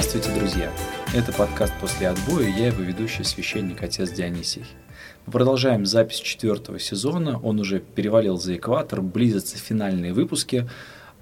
Здравствуйте, 0.00 0.38
друзья! 0.40 0.72
Это 1.14 1.30
подкаст 1.30 1.74
«После 1.78 2.08
отбоя» 2.08 2.48
я 2.48 2.68
его 2.68 2.82
ведущий 2.82 3.22
священник 3.22 3.82
отец 3.82 4.10
Дионисий. 4.10 4.64
Мы 5.26 5.32
продолжаем 5.32 5.84
запись 5.84 6.20
четвертого 6.20 6.78
сезона, 6.78 7.38
он 7.38 7.60
уже 7.60 7.80
перевалил 7.80 8.38
за 8.38 8.56
экватор, 8.56 9.02
близятся 9.02 9.58
финальные 9.58 10.14
выпуски, 10.14 10.66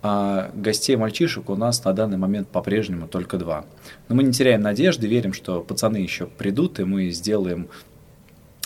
а 0.00 0.52
гостей 0.54 0.94
мальчишек 0.94 1.50
у 1.50 1.56
нас 1.56 1.84
на 1.84 1.92
данный 1.92 2.18
момент 2.18 2.50
по-прежнему 2.50 3.08
только 3.08 3.36
два. 3.36 3.64
Но 4.08 4.14
мы 4.14 4.22
не 4.22 4.32
теряем 4.32 4.60
надежды, 4.60 5.08
верим, 5.08 5.32
что 5.32 5.60
пацаны 5.60 5.96
еще 5.96 6.26
придут, 6.26 6.78
и 6.78 6.84
мы 6.84 7.10
сделаем 7.10 7.68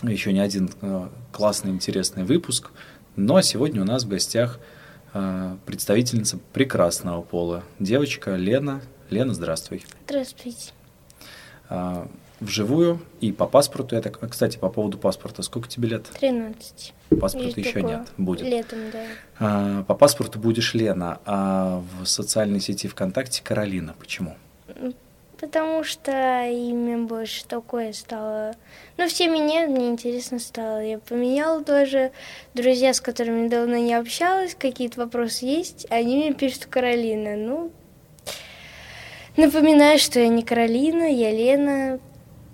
еще 0.03 0.35
не 0.35 0.41
один 0.41 0.69
э, 0.83 1.09
классный, 1.33 1.71
интересный 1.71 2.25
выпуск. 2.25 2.71
Но 3.17 3.41
сегодня 3.41 3.81
у 3.81 3.87
нас 3.87 4.05
в 4.05 4.09
гостях 4.09 4.61
э, 5.15 5.57
представительница 5.65 6.39
прекрасного 6.53 7.23
пола, 7.23 7.65
девочка 7.79 8.37
Лена. 8.37 8.83
Лена, 9.13 9.35
здравствуй. 9.35 9.85
Здравствуйте. 10.07 10.73
А, 11.69 12.09
вживую 12.41 13.01
и 13.21 13.31
по 13.31 13.47
паспорту. 13.47 13.95
Это, 13.95 14.11
кстати, 14.11 14.57
по 14.57 14.69
поводу 14.69 14.99
паспорта, 14.99 15.43
сколько 15.43 15.69
тебе 15.69 15.91
лет? 15.91 16.07
13. 16.19 16.95
Паспорта 17.21 17.47
Есть 17.47 17.59
еще 17.59 17.73
такое. 17.75 17.99
нет, 17.99 18.09
будет. 18.17 18.47
Летом, 18.47 18.79
да. 18.91 19.05
А, 19.39 19.83
по 19.85 19.95
паспорту 19.95 20.39
будешь 20.39 20.75
Лена, 20.75 21.21
а 21.27 21.83
в 22.01 22.07
социальной 22.07 22.61
сети 22.61 22.89
ВКонтакте 22.89 23.43
Каролина. 23.45 23.95
Почему? 23.99 24.35
Потому 25.39 25.83
что 25.83 26.13
имя 26.49 26.99
больше 26.99 27.45
такое 27.45 27.93
стало. 27.93 28.55
Ну, 28.97 29.09
все 29.09 29.29
меня, 29.29 29.67
мне 29.67 29.89
интересно 29.89 30.39
стало. 30.39 30.85
Я 30.85 30.99
поменяла 31.01 31.65
тоже. 31.65 32.13
Друзья, 32.55 32.95
с 32.95 33.01
которыми 33.01 33.49
давно 33.49 33.77
не 33.77 33.93
общалась, 33.93 34.55
какие-то 34.55 35.01
вопросы 35.01 35.45
есть, 35.45 35.87
они 35.91 36.17
мне 36.17 36.33
пишут 36.33 36.67
Каролина. 36.67 37.37
Ну, 37.37 37.73
напоминаю, 39.37 39.99
что 39.99 40.21
я 40.21 40.29
не 40.29 40.43
Каролина, 40.43 41.05
я 41.05 41.31
Лена. 41.31 42.01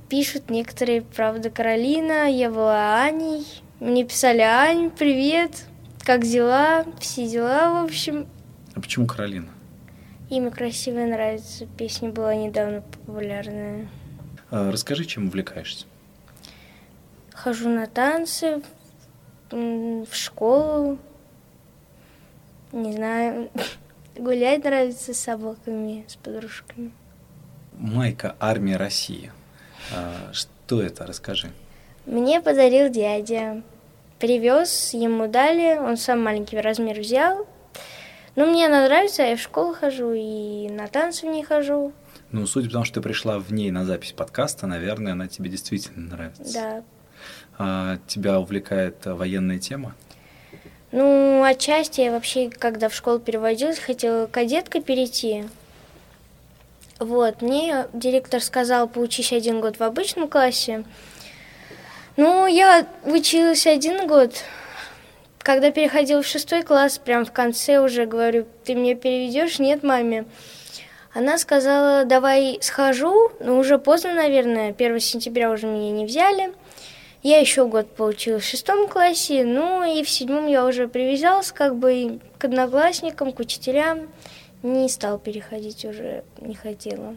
Пишут 0.09 0.51
некоторые, 0.51 1.03
правда, 1.03 1.51
Каролина, 1.51 2.31
я 2.31 2.51
была 2.51 3.03
Аней. 3.03 3.47
Мне 3.81 4.05
писали 4.05 4.41
Ань, 4.41 4.91
привет, 4.91 5.67
как 6.05 6.25
дела, 6.25 6.85
все 6.99 7.29
дела, 7.29 7.83
в 7.83 7.85
общем. 7.85 8.27
А 8.75 8.81
почему 8.81 9.07
Каролина? 9.07 9.49
Имя 10.31 10.51
красивое 10.51 11.07
нравится, 11.07 11.67
песня 11.77 12.11
была 12.11 12.35
недавно 12.35 12.83
популярная. 12.83 13.89
А, 14.51 14.71
расскажи, 14.71 15.05
чем 15.05 15.29
увлекаешься. 15.29 15.87
Хожу 17.33 17.69
на 17.69 17.87
танцы, 17.87 18.63
в 19.51 20.13
школу, 20.13 20.99
не 22.73 22.93
знаю, 22.93 23.51
гулять 24.19 24.65
нравится 24.65 25.15
с 25.15 25.21
собаками, 25.21 26.05
с 26.09 26.17
подружками. 26.17 26.93
Майка 27.79 28.35
Армия 28.41 28.77
России. 28.77 29.33
А, 29.95 30.33
Что 30.33 30.83
это? 30.83 31.07
Расскажи. 31.07 31.51
Мне 32.07 32.41
подарил 32.41 32.91
дядя. 32.91 33.63
Привез, 34.19 34.95
ему 34.95 35.29
дали, 35.29 35.79
он 35.79 35.97
сам 35.97 36.21
маленький 36.23 36.59
размер 36.59 36.99
взял. 37.01 37.47
Ну, 38.35 38.47
мне 38.47 38.67
она 38.67 38.85
нравится, 38.85 39.23
я 39.23 39.37
в 39.37 39.41
школу 39.41 39.75
хожу 39.75 40.13
и 40.13 40.69
на 40.69 40.87
танцы 40.89 41.27
в 41.27 41.31
ней 41.31 41.43
хожу. 41.45 41.93
Ну, 42.31 42.47
судя 42.47 42.67
по 42.69 42.73
тому, 42.75 42.85
что 42.85 42.97
ты 42.97 43.01
пришла 43.01 43.39
в 43.39 43.53
ней 43.53 43.71
на 43.71 43.85
запись 43.85 44.13
подкаста, 44.13 44.67
наверное, 44.67 45.13
она 45.13 45.29
тебе 45.29 45.51
действительно 45.51 46.11
нравится. 46.11 46.53
Да. 46.53 46.83
А 47.59 47.99
тебя 48.07 48.39
увлекает 48.39 48.97
военная 49.07 49.59
тема? 49.59 49.95
Ну, 50.91 51.43
отчасти 51.43 52.01
я 52.01 52.13
вообще, 52.13 52.49
когда 52.49 52.89
в 52.89 52.95
школу 52.95 53.19
переводилась, 53.19 53.79
хотела 53.79 54.27
кадеткой 54.27 54.81
перейти. 54.81 55.45
Вот, 56.99 57.43
мне 57.43 57.87
директор 57.93 58.41
сказал, 58.41 58.89
поучись 58.89 59.33
один 59.33 59.61
год 59.61 59.79
в 59.79 59.83
обычном 59.83 60.29
классе. 60.29 60.85
Ну, 62.17 62.47
я 62.47 62.87
училась 63.05 63.67
один 63.67 64.07
год. 64.09 64.33
Когда 65.39 65.71
переходила 65.71 66.23
в 66.23 66.27
шестой 66.27 66.63
класс, 66.63 66.99
прям 66.99 67.25
в 67.25 67.33
конце 67.33 67.79
уже 67.79 68.07
говорю, 68.07 68.47
ты 68.65 68.75
мне 68.75 68.95
переведешь? 68.95 69.59
Нет, 69.59 69.83
маме. 69.83 70.25
Она 71.15 71.39
сказала, 71.39 72.05
давай 72.05 72.59
схожу, 72.61 73.31
но 73.41 73.59
уже 73.59 73.79
поздно, 73.79 74.15
наверное, 74.15 74.71
1 74.71 75.01
сентября 75.01 75.51
уже 75.51 75.67
меня 75.67 75.91
не 75.91 76.07
взяли. 76.07 76.53
Я 77.23 77.39
еще 77.39 77.67
год 77.67 77.95
получилась 77.97 78.45
в 78.45 78.49
шестом 78.49 78.89
классе, 78.89 79.45
ну 79.45 79.83
и 79.85 80.05
в 80.05 80.09
седьмом 80.11 80.47
я 80.47 80.65
уже 80.65 80.87
привязалась 80.87 81.51
как 81.51 81.77
бы 81.77 82.21
к 82.39 82.45
одноклассникам, 82.45 83.33
к 83.33 83.41
учителям. 83.41 84.09
Не 84.63 84.89
стал 84.89 85.19
переходить 85.19 85.85
уже, 85.85 86.25
не 86.41 86.55
хотела. 86.55 87.17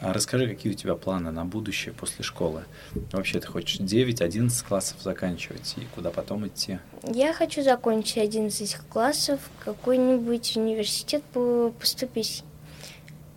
А 0.00 0.12
расскажи, 0.12 0.48
какие 0.48 0.72
у 0.72 0.76
тебя 0.76 0.94
планы 0.96 1.30
на 1.30 1.44
будущее 1.44 1.94
после 1.94 2.24
школы? 2.24 2.64
Вообще 3.12 3.40
ты 3.40 3.46
хочешь 3.46 3.80
9-11 3.80 4.50
классов 4.66 4.98
заканчивать 5.00 5.74
и 5.76 5.82
куда 5.94 6.10
потом 6.10 6.46
идти? 6.46 6.78
Я 7.04 7.32
хочу 7.32 7.62
закончить 7.62 8.18
11 8.18 8.76
классов, 8.92 9.40
какой-нибудь 9.64 10.56
университет 10.56 11.22
по- 11.32 11.72
поступить. 11.80 12.42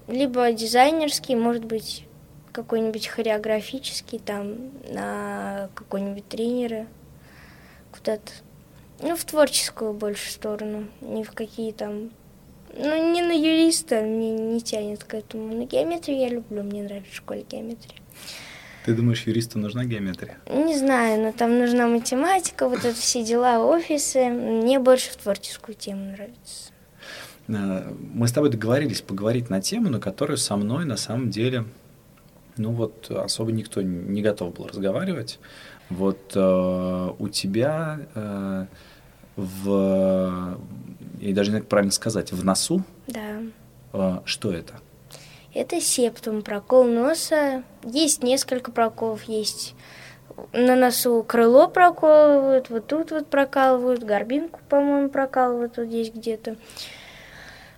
Либо 0.07 0.51
дизайнерский, 0.51 1.35
может 1.35 1.65
быть, 1.65 2.03
какой-нибудь 2.57 3.05
хореографический, 3.05 4.17
там, 4.17 4.71
на 4.89 5.69
какой-нибудь 5.75 6.27
тренера, 6.27 6.87
куда-то. 7.91 8.31
Ну, 8.99 9.15
в 9.15 9.23
творческую 9.25 9.93
больше 9.93 10.31
сторону, 10.31 10.87
не 11.01 11.23
в 11.23 11.31
какие 11.33 11.71
там... 11.71 12.09
Ну, 12.75 13.13
не 13.13 13.21
на 13.21 13.31
юриста, 13.31 14.01
мне 14.01 14.31
не 14.31 14.59
тянет 14.59 15.03
к 15.03 15.13
этому. 15.13 15.55
На 15.55 15.65
геометрию 15.65 16.17
я 16.19 16.29
люблю, 16.29 16.63
мне 16.63 16.81
нравится 16.81 17.11
в 17.11 17.15
школе 17.15 17.45
геометрия. 17.47 17.99
Ты 18.85 18.95
думаешь, 18.95 19.27
юристу 19.27 19.59
нужна 19.59 19.85
геометрия? 19.85 20.39
Не 20.51 20.75
знаю, 20.75 21.21
но 21.21 21.31
там 21.31 21.59
нужна 21.59 21.87
математика, 21.87 22.67
вот 22.67 22.79
это 22.79 22.95
все 22.95 23.23
дела, 23.23 23.63
офисы. 23.63 24.29
Мне 24.29 24.79
больше 24.79 25.11
в 25.11 25.17
творческую 25.17 25.75
тему 25.75 26.05
нравится. 26.11 26.71
А, 27.49 27.93
Мы 28.13 28.27
с 28.27 28.31
тобой 28.31 28.49
договорились 28.49 29.01
поговорить 29.01 29.51
на 29.51 29.61
тему, 29.61 29.89
на 29.89 29.99
которую 29.99 30.37
со 30.37 30.55
мной 30.55 30.85
на 30.85 30.97
самом 30.97 31.29
деле, 31.29 31.65
ну 32.57 32.71
вот, 32.71 33.09
особо 33.11 33.51
никто 33.51 33.81
не 33.81 34.21
готов 34.21 34.53
был 34.53 34.67
разговаривать. 34.67 35.39
Вот 35.89 36.33
э, 36.35 37.11
у 37.17 37.29
тебя 37.29 37.99
э, 38.13 38.65
в, 39.35 40.57
я 41.19 41.33
даже 41.35 41.49
не 41.49 41.57
знаю, 41.57 41.65
правильно 41.65 41.91
сказать, 41.91 42.31
в 42.31 42.43
носу, 42.43 42.83
Да. 43.07 43.41
э, 43.93 44.19
что 44.25 44.51
это? 44.51 44.73
Это 45.53 45.79
септум, 45.81 46.41
прокол 46.41 46.83
носа. 46.83 47.63
Есть 47.83 48.21
несколько 48.21 48.71
проколов, 48.71 49.23
есть 49.23 49.75
на 50.53 50.75
носу 50.75 51.23
крыло 51.23 51.67
прокалывают, 51.67 52.69
вот 52.69 52.87
тут 52.87 53.11
вот 53.11 53.27
прокалывают, 53.27 54.03
горбинку, 54.03 54.59
по-моему, 54.69 55.09
прокалывают 55.09 55.77
вот 55.77 55.87
здесь 55.87 56.11
где-то. 56.11 56.57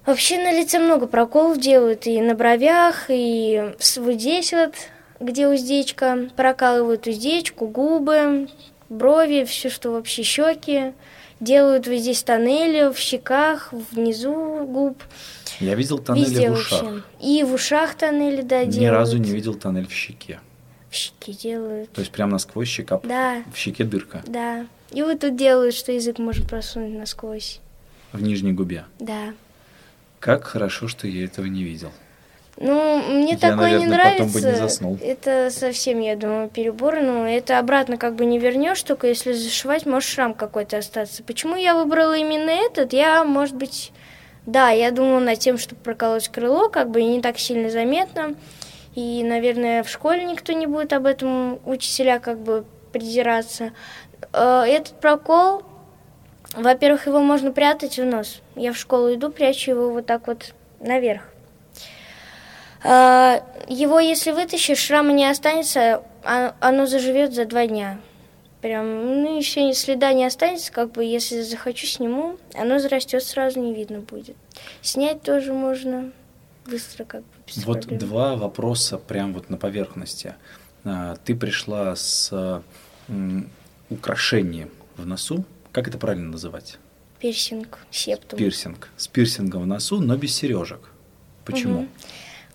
Вообще 0.05 0.37
на 0.37 0.51
лице 0.57 0.79
много 0.79 1.07
проколов 1.07 1.59
делают, 1.59 2.07
и 2.07 2.19
на 2.21 2.33
бровях, 2.33 3.05
и 3.09 3.73
вот 3.97 4.13
здесь 4.15 4.53
вот, 4.53 4.73
где 5.19 5.47
уздечка, 5.47 6.29
прокалывают 6.35 7.05
уздечку, 7.05 7.67
губы, 7.67 8.47
брови, 8.89 9.43
все, 9.45 9.69
что 9.69 9.91
вообще 9.91 10.23
щеки. 10.23 10.93
Делают 11.39 11.87
вот 11.87 11.95
здесь 11.97 12.21
тоннели 12.23 12.91
в 12.91 12.97
щеках, 12.97 13.71
внизу 13.91 14.65
губ. 14.65 15.01
Я 15.61 15.75
видел 15.75 15.97
тоннели 15.99 16.25
Везде 16.25 16.49
в 16.49 16.53
ушах. 16.53 16.81
вообще. 16.83 17.03
И 17.21 17.43
в 17.43 17.53
ушах 17.53 17.95
тоннели, 17.95 18.41
да, 18.41 18.65
Ни 18.65 18.71
делают. 18.71 18.91
разу 18.93 19.17
не 19.19 19.31
видел 19.31 19.53
тоннель 19.55 19.87
в 19.87 19.93
щеке. 19.93 20.41
В 20.89 20.95
щеке 20.95 21.31
делают. 21.31 21.91
То 21.93 22.01
есть 22.01 22.11
прям 22.11 22.29
насквозь 22.29 22.67
щека, 22.67 22.99
Да, 23.03 23.43
в 23.53 23.57
щеке 23.57 23.85
дырка, 23.85 24.21
да. 24.27 24.65
И 24.91 25.01
вот 25.01 25.19
тут 25.21 25.37
делают, 25.37 25.75
что 25.75 25.93
язык 25.93 26.17
может 26.19 26.45
просунуть 26.49 26.97
насквозь. 26.97 27.61
в 28.11 28.21
нижней 28.21 28.51
губе. 28.51 28.83
Да. 28.99 29.33
Как 30.19 30.43
хорошо, 30.43 30.87
что 30.87 31.07
я 31.07 31.25
этого 31.25 31.45
не 31.45 31.63
видел. 31.63 31.91
Ну, 32.57 32.97
мне 33.01 33.33
Я, 33.33 33.37
такое 33.37 33.79
не 33.79 33.85
наверное, 33.85 34.11
потом 34.11 34.27
нравится. 34.27 34.39
бы 34.41 34.51
не 34.51 34.55
заснул. 34.57 34.97
Это 35.01 35.49
совсем, 35.49 36.01
я 36.01 36.17
думаю, 36.17 36.49
перебор. 36.49 36.99
Но 36.99 37.25
это 37.25 37.57
обратно 37.57 37.95
как 37.97 38.15
бы 38.15 38.25
не 38.25 38.37
вернешь, 38.37 38.83
только 38.83 39.07
если 39.07 39.31
зашивать, 39.31 39.85
может 39.85 40.09
шрам 40.09 40.33
какой-то 40.33 40.77
остаться. 40.79 41.23
Почему 41.23 41.55
я 41.55 41.73
выбрала 41.73 42.17
именно 42.17 42.49
этот? 42.49 42.91
Я, 42.91 43.23
может 43.23 43.55
быть, 43.55 43.93
да, 44.45 44.71
я 44.71 44.91
думала 44.91 45.19
над 45.19 45.39
тем, 45.39 45.57
чтобы 45.57 45.81
проколоть 45.81 46.27
крыло, 46.27 46.67
как 46.67 46.89
бы 46.91 46.99
и 46.99 47.05
не 47.05 47.21
так 47.21 47.39
сильно 47.39 47.69
заметно. 47.69 48.35
И, 48.93 49.23
наверное, 49.23 49.83
в 49.83 49.89
школе 49.89 50.25
никто 50.25 50.51
не 50.51 50.67
будет 50.67 50.91
об 50.91 51.05
этом 51.05 51.59
учителя 51.65 52.19
как 52.19 52.39
бы 52.39 52.65
придираться. 52.91 53.71
Э, 54.33 54.63
Этот 54.67 54.99
прокол, 54.99 55.63
во-первых, 56.53 57.05
его 57.07 57.19
можно 57.21 57.51
прятать 57.51 57.97
в 57.99 58.05
нос. 58.05 58.41
Я 58.55 58.73
в 58.73 58.77
школу 58.77 59.13
иду, 59.13 59.29
прячу 59.31 59.71
его 59.71 59.91
вот 59.91 60.05
так 60.05 60.27
вот 60.27 60.53
наверх. 60.79 61.21
А, 62.83 63.43
Его, 63.67 63.99
если 63.99 64.31
вытащишь, 64.31 64.79
шрама 64.79 65.11
не 65.11 65.25
останется, 65.29 66.01
а- 66.23 66.55
оно 66.59 66.85
заживет 66.87 67.33
за 67.33 67.45
два 67.45 67.67
дня. 67.67 67.99
Прям, 68.61 69.21
ну, 69.23 69.37
еще 69.37 69.71
следа 69.73 70.11
не 70.13 70.25
останется, 70.25 70.71
как 70.71 70.91
бы, 70.91 71.03
если 71.03 71.41
захочу, 71.41 71.85
сниму, 71.87 72.37
оно 72.55 72.79
зарастет 72.79 73.23
сразу, 73.23 73.59
не 73.61 73.73
видно 73.73 73.99
будет. 73.99 74.35
Снять 74.81 75.21
тоже 75.21 75.53
можно. 75.53 76.11
быстро 76.65 77.03
как 77.03 77.21
бы 77.21 77.27
без 77.47 77.65
Вот 77.65 77.79
проблем. 77.81 77.99
два 77.99 78.35
вопроса 78.35 78.97
прям 78.99 79.33
вот 79.33 79.49
на 79.49 79.57
поверхности. 79.57 80.35
А, 80.85 81.15
Ты 81.25 81.35
пришла 81.35 81.95
с 81.95 82.61
украшением 83.89 84.69
в 84.97 85.05
носу. 85.05 85.43
Как 85.71 85.87
это 85.87 85.97
правильно 85.97 86.29
называть? 86.31 86.77
Пирсинг, 87.19 87.79
септум. 87.91 88.39
Пирсинг. 88.39 88.89
С 88.97 89.07
пирсингом 89.07 89.63
в 89.63 89.67
носу, 89.67 89.99
но 89.99 90.15
без 90.15 90.35
сережек. 90.35 90.89
Почему? 91.45 91.81
Мгм. 91.81 91.89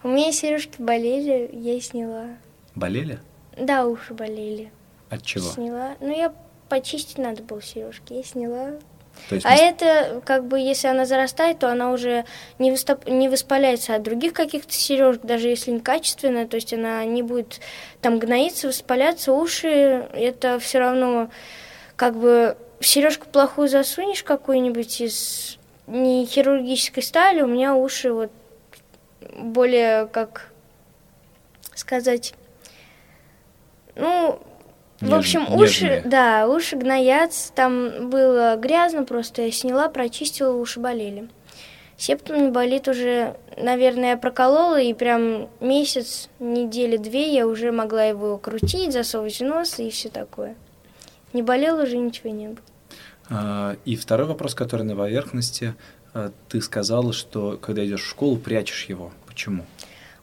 У 0.03 0.09
меня 0.09 0.33
сережки 0.33 0.81
болели, 0.81 1.51
я 1.53 1.81
сняла. 1.81 2.27
Болели? 2.75 3.19
Да, 3.59 3.87
уши 3.87 4.15
болели. 4.15 4.71
От 5.11 5.23
чего? 5.23 5.49
Сняла. 5.51 5.97
Ну, 6.01 6.17
я 6.17 6.35
почистить 6.69 7.19
надо 7.19 7.43
было 7.43 7.63
сережки, 7.63 8.15
я 8.15 8.23
сняла. 8.23 8.73
То 9.29 9.37
есть 9.37 9.47
А 9.47 9.51
мы 9.51 9.57
это, 9.57 10.21
как 10.25 10.47
бы, 10.49 10.59
если 10.59 10.89
она 10.89 11.07
зарастает, 11.07 11.61
то 11.61 11.71
она 11.71 11.93
уже 11.93 12.25
не, 12.59 12.73
выступ- 12.73 13.09
не 13.09 13.29
воспаляется 13.29 13.95
от 13.95 14.03
других 14.03 14.33
каких-то 14.33 14.73
сережек, 14.73 15.23
даже 15.23 15.49
если 15.49 15.71
некачественная, 15.71 16.49
то 16.49 16.57
есть 16.57 16.75
она 16.75 17.05
не 17.05 17.23
будет 17.23 17.61
там 18.01 18.19
гноиться, 18.19 18.67
воспаляться. 18.67 19.33
Уши, 19.33 19.69
это 19.69 20.59
все 20.59 20.81
равно, 20.81 21.31
как 21.97 22.17
бы, 22.19 22.57
сережку 22.81 23.27
плохую 23.29 23.69
засунешь 23.69 24.23
какую-нибудь 24.23 25.01
из 25.01 25.59
не 25.87 26.25
хирургической 26.27 27.03
стали, 27.03 27.43
у 27.43 27.47
меня 27.47 27.75
уши 27.75 28.13
вот 28.13 28.31
более, 29.37 30.07
как 30.07 30.51
сказать, 31.75 32.35
ну, 33.97 34.41
в 35.01 35.09
Неж- 35.09 35.19
общем, 35.19 35.43
уши, 35.55 35.85
нежные. 35.85 36.03
да, 36.03 36.49
уши 36.49 36.77
гноятся, 36.77 37.53
там 37.53 38.11
было 38.11 38.57
грязно, 38.57 39.05
просто 39.05 39.43
я 39.43 39.53
сняла, 39.53 39.89
прочистила, 39.89 40.55
уши 40.55 40.81
болели. 40.81 41.29
Септум 41.97 42.47
не 42.47 42.51
болит 42.51 42.89
уже, 42.89 43.37
наверное, 43.57 44.11
я 44.11 44.17
проколола, 44.17 44.81
и 44.81 44.93
прям 44.95 45.49
месяц, 45.61 46.29
недели 46.41 46.97
две 46.97 47.29
я 47.29 47.47
уже 47.47 47.71
могла 47.71 48.05
его 48.05 48.37
крутить, 48.37 48.93
засовывать 48.93 49.39
в 49.39 49.45
нос 49.45 49.79
и 49.79 49.91
все 49.91 50.09
такое. 50.09 50.57
Не 51.35 51.43
болело 51.43 51.83
уже, 51.83 51.99
ничего 51.99 52.31
не 52.31 52.49
было. 52.49 52.59
А, 53.29 53.77
И 53.85 53.97
второй 53.97 54.27
вопрос, 54.27 54.55
который 54.55 54.87
на 54.87 54.97
поверхности. 54.97 55.75
А, 56.15 56.31
Ты 56.49 56.63
сказала, 56.63 57.13
что 57.13 57.59
когда 57.61 57.85
идешь 57.85 58.03
в 58.03 58.09
школу, 58.09 58.37
прячешь 58.37 58.87
его. 58.87 59.13
Почему? 59.27 59.67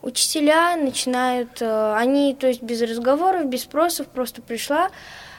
Учителя 0.02 0.76
начинают, 0.78 1.62
э, 1.62 1.94
они, 1.96 2.34
то 2.34 2.48
есть 2.48 2.64
без 2.64 2.82
разговоров, 2.82 3.46
без 3.46 3.62
спросов, 3.64 4.08
просто 4.08 4.42
пришла. 4.42 4.90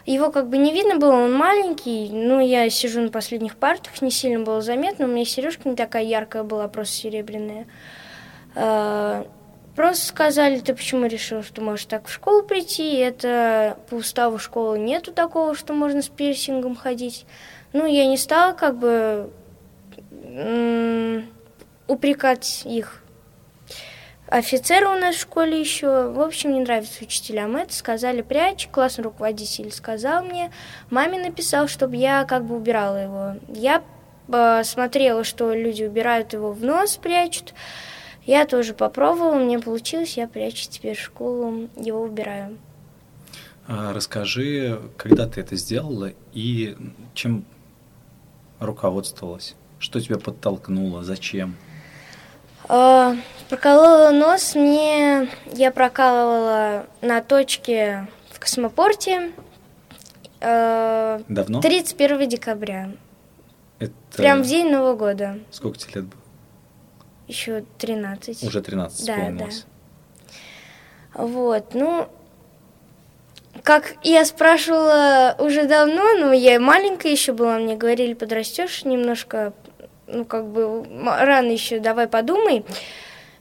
Его 0.06 0.30
как 0.30 0.48
бы 0.48 0.56
не 0.56 0.72
видно 0.72 0.98
было, 0.98 1.14
он 1.14 1.32
маленький, 1.32 2.10
ну, 2.10 2.40
я 2.40 2.70
сижу 2.70 3.00
на 3.00 3.08
последних 3.08 3.56
партах, 3.56 4.00
не 4.02 4.10
сильно 4.10 4.44
было 4.44 4.60
заметно, 4.60 5.06
у 5.06 5.08
меня 5.08 5.24
сережка 5.24 5.68
не 5.68 5.74
такая 5.74 6.04
яркая 6.04 6.44
была, 6.44 6.68
просто 6.68 6.94
серебряная. 6.94 7.66
Просто 9.74 10.06
сказали, 10.06 10.60
ты 10.60 10.74
почему 10.74 11.06
решил, 11.06 11.42
что 11.42 11.62
можешь 11.62 11.86
так 11.86 12.06
в 12.06 12.12
школу 12.12 12.42
прийти? 12.42 12.96
Это 12.96 13.78
по 13.88 13.94
уставу 13.94 14.38
школы 14.38 14.78
нету 14.78 15.12
такого, 15.12 15.54
что 15.54 15.72
можно 15.72 16.02
с 16.02 16.08
пирсингом 16.08 16.76
ходить. 16.76 17.24
Ну, 17.72 17.86
я 17.86 18.06
не 18.06 18.18
стала 18.18 18.52
как 18.52 18.76
бы 18.78 19.30
упрекать 21.86 22.62
их. 22.64 23.02
Офицеры 24.28 24.88
у 24.88 24.98
нас 24.98 25.16
в 25.16 25.20
школе 25.20 25.60
еще, 25.60 26.08
в 26.08 26.20
общем, 26.20 26.54
не 26.54 26.60
нравится 26.60 27.04
учителям 27.04 27.54
это, 27.54 27.74
сказали 27.74 28.22
прячь, 28.22 28.66
классный 28.68 29.04
руководитель 29.04 29.70
сказал 29.70 30.24
мне, 30.24 30.50
маме 30.88 31.18
написал, 31.18 31.68
чтобы 31.68 31.96
я 31.96 32.24
как 32.24 32.44
бы 32.44 32.56
убирала 32.56 32.96
его. 32.96 33.34
Я 33.48 33.82
э, 34.28 34.64
смотрела, 34.64 35.22
что 35.24 35.52
люди 35.52 35.84
убирают 35.84 36.32
его 36.32 36.50
в 36.52 36.64
нос, 36.64 36.96
прячут. 36.96 37.52
Я 38.24 38.46
тоже 38.46 38.72
попробовала, 38.72 39.34
мне 39.34 39.58
получилось, 39.58 40.16
я 40.16 40.28
прячу 40.28 40.68
теперь 40.70 40.96
в 40.96 41.00
школу, 41.00 41.68
его 41.76 42.02
убираю. 42.02 42.56
А, 43.66 43.92
Расскажи, 43.92 44.80
когда 44.96 45.26
ты 45.26 45.40
это 45.40 45.56
сделала 45.56 46.12
и 46.32 46.76
чем 47.14 47.44
руководствовалась? 48.60 49.56
Что 49.78 50.00
тебя 50.00 50.18
подтолкнуло? 50.18 51.02
Зачем? 51.02 51.56
Э, 52.68 53.16
Проколола 53.48 54.10
нос 54.12 54.54
мне, 54.54 55.28
я 55.52 55.72
прокалывала 55.72 56.86
на 57.00 57.20
точке 57.20 58.08
в 58.30 58.38
космопорте 58.38 59.32
э, 60.40 61.20
Давно? 61.28 61.60
31 61.60 62.28
декабря, 62.28 62.92
Это... 63.78 63.92
прям 64.16 64.42
в 64.42 64.46
день 64.46 64.70
Нового 64.70 64.94
года, 64.96 65.38
Сколько 65.50 65.78
тебе 65.78 65.94
лет 65.96 66.04
было? 66.04 66.21
Еще 67.32 67.64
13. 67.78 68.44
Уже 68.44 68.62
13 68.62 69.06
Да, 69.06 69.14
исполнилось. 69.14 69.66
Вот, 71.14 71.74
ну, 71.74 72.08
как 73.62 73.94
я 74.02 74.24
спрашивала 74.24 75.36
уже 75.38 75.64
давно, 75.64 76.14
но 76.18 76.32
я 76.32 76.58
маленькая 76.58 77.12
еще 77.12 77.32
была, 77.32 77.58
мне 77.58 77.76
говорили, 77.76 78.14
подрастешь 78.14 78.84
немножко, 78.84 79.52
ну, 80.06 80.24
как 80.24 80.46
бы 80.46 80.86
рано 81.04 81.50
еще, 81.50 81.78
давай 81.78 82.08
подумай. 82.08 82.64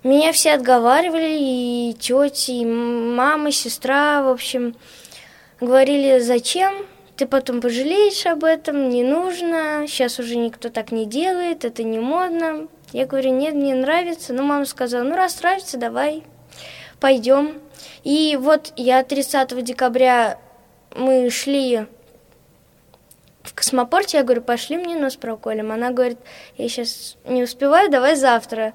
Меня 0.03 0.33
все 0.33 0.53
отговаривали, 0.53 1.38
и 1.39 1.95
тети, 1.99 2.51
и 2.51 2.65
мама, 2.65 3.51
сестра, 3.51 4.23
в 4.23 4.29
общем, 4.29 4.75
говорили, 5.59 6.19
зачем, 6.19 6.73
ты 7.15 7.27
потом 7.27 7.61
пожалеешь 7.61 8.25
об 8.25 8.43
этом, 8.43 8.89
не 8.89 9.03
нужно, 9.03 9.85
сейчас 9.88 10.19
уже 10.19 10.38
никто 10.38 10.69
так 10.69 10.91
не 10.91 11.05
делает, 11.05 11.65
это 11.65 11.83
не 11.83 11.99
модно. 11.99 12.67
Я 12.91 13.05
говорю, 13.05 13.31
нет, 13.31 13.53
мне 13.53 13.73
нравится. 13.73 14.33
Ну, 14.33 14.43
мама 14.43 14.65
сказала, 14.65 15.03
ну, 15.03 15.15
раз 15.15 15.41
нравится, 15.41 15.77
давай, 15.77 16.23
пойдем. 16.99 17.61
И 18.03 18.38
вот 18.39 18.73
я 18.75 19.03
30 19.03 19.63
декабря 19.63 20.38
мы 20.95 21.29
шли 21.29 21.85
в 23.43 23.53
космопорте, 23.53 24.17
я 24.17 24.23
говорю, 24.23 24.41
пошли 24.41 24.77
мне 24.77 24.95
нос 24.95 25.15
проколем. 25.15 25.71
Она 25.71 25.91
говорит, 25.91 26.19
я 26.57 26.67
сейчас 26.67 27.17
не 27.25 27.43
успеваю, 27.43 27.89
давай 27.89 28.15
завтра. 28.15 28.74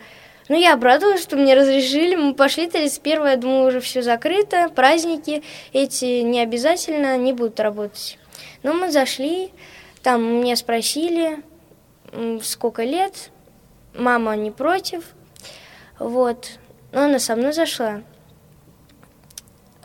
Ну, 0.49 0.59
я 0.59 0.75
обрадовалась, 0.75 1.23
что 1.23 1.37
мне 1.37 1.55
разрешили. 1.55 2.15
Мы 2.15 2.35
пошли 2.35 2.69
31 2.69 3.27
я 3.27 3.37
думаю, 3.37 3.67
уже 3.67 3.81
все 3.81 4.03
закрыто, 4.03 4.69
праздники 4.69 5.43
эти 5.73 6.23
не 6.23 6.41
обязательно, 6.41 7.17
не 7.17 7.33
будут 7.33 7.59
работать. 7.61 8.19
Ну, 8.63 8.75
мы 8.75 8.91
зашли, 8.91 9.51
там 10.03 10.41
меня 10.41 10.57
спросили, 10.57 11.43
сколько 12.43 12.85
лет, 12.85 13.31
мама 13.99 14.37
не 14.37 14.51
против, 14.51 15.05
вот. 15.99 16.59
Но 16.93 17.03
она 17.03 17.19
со 17.19 17.37
мной 17.37 17.53
зашла. 17.53 18.03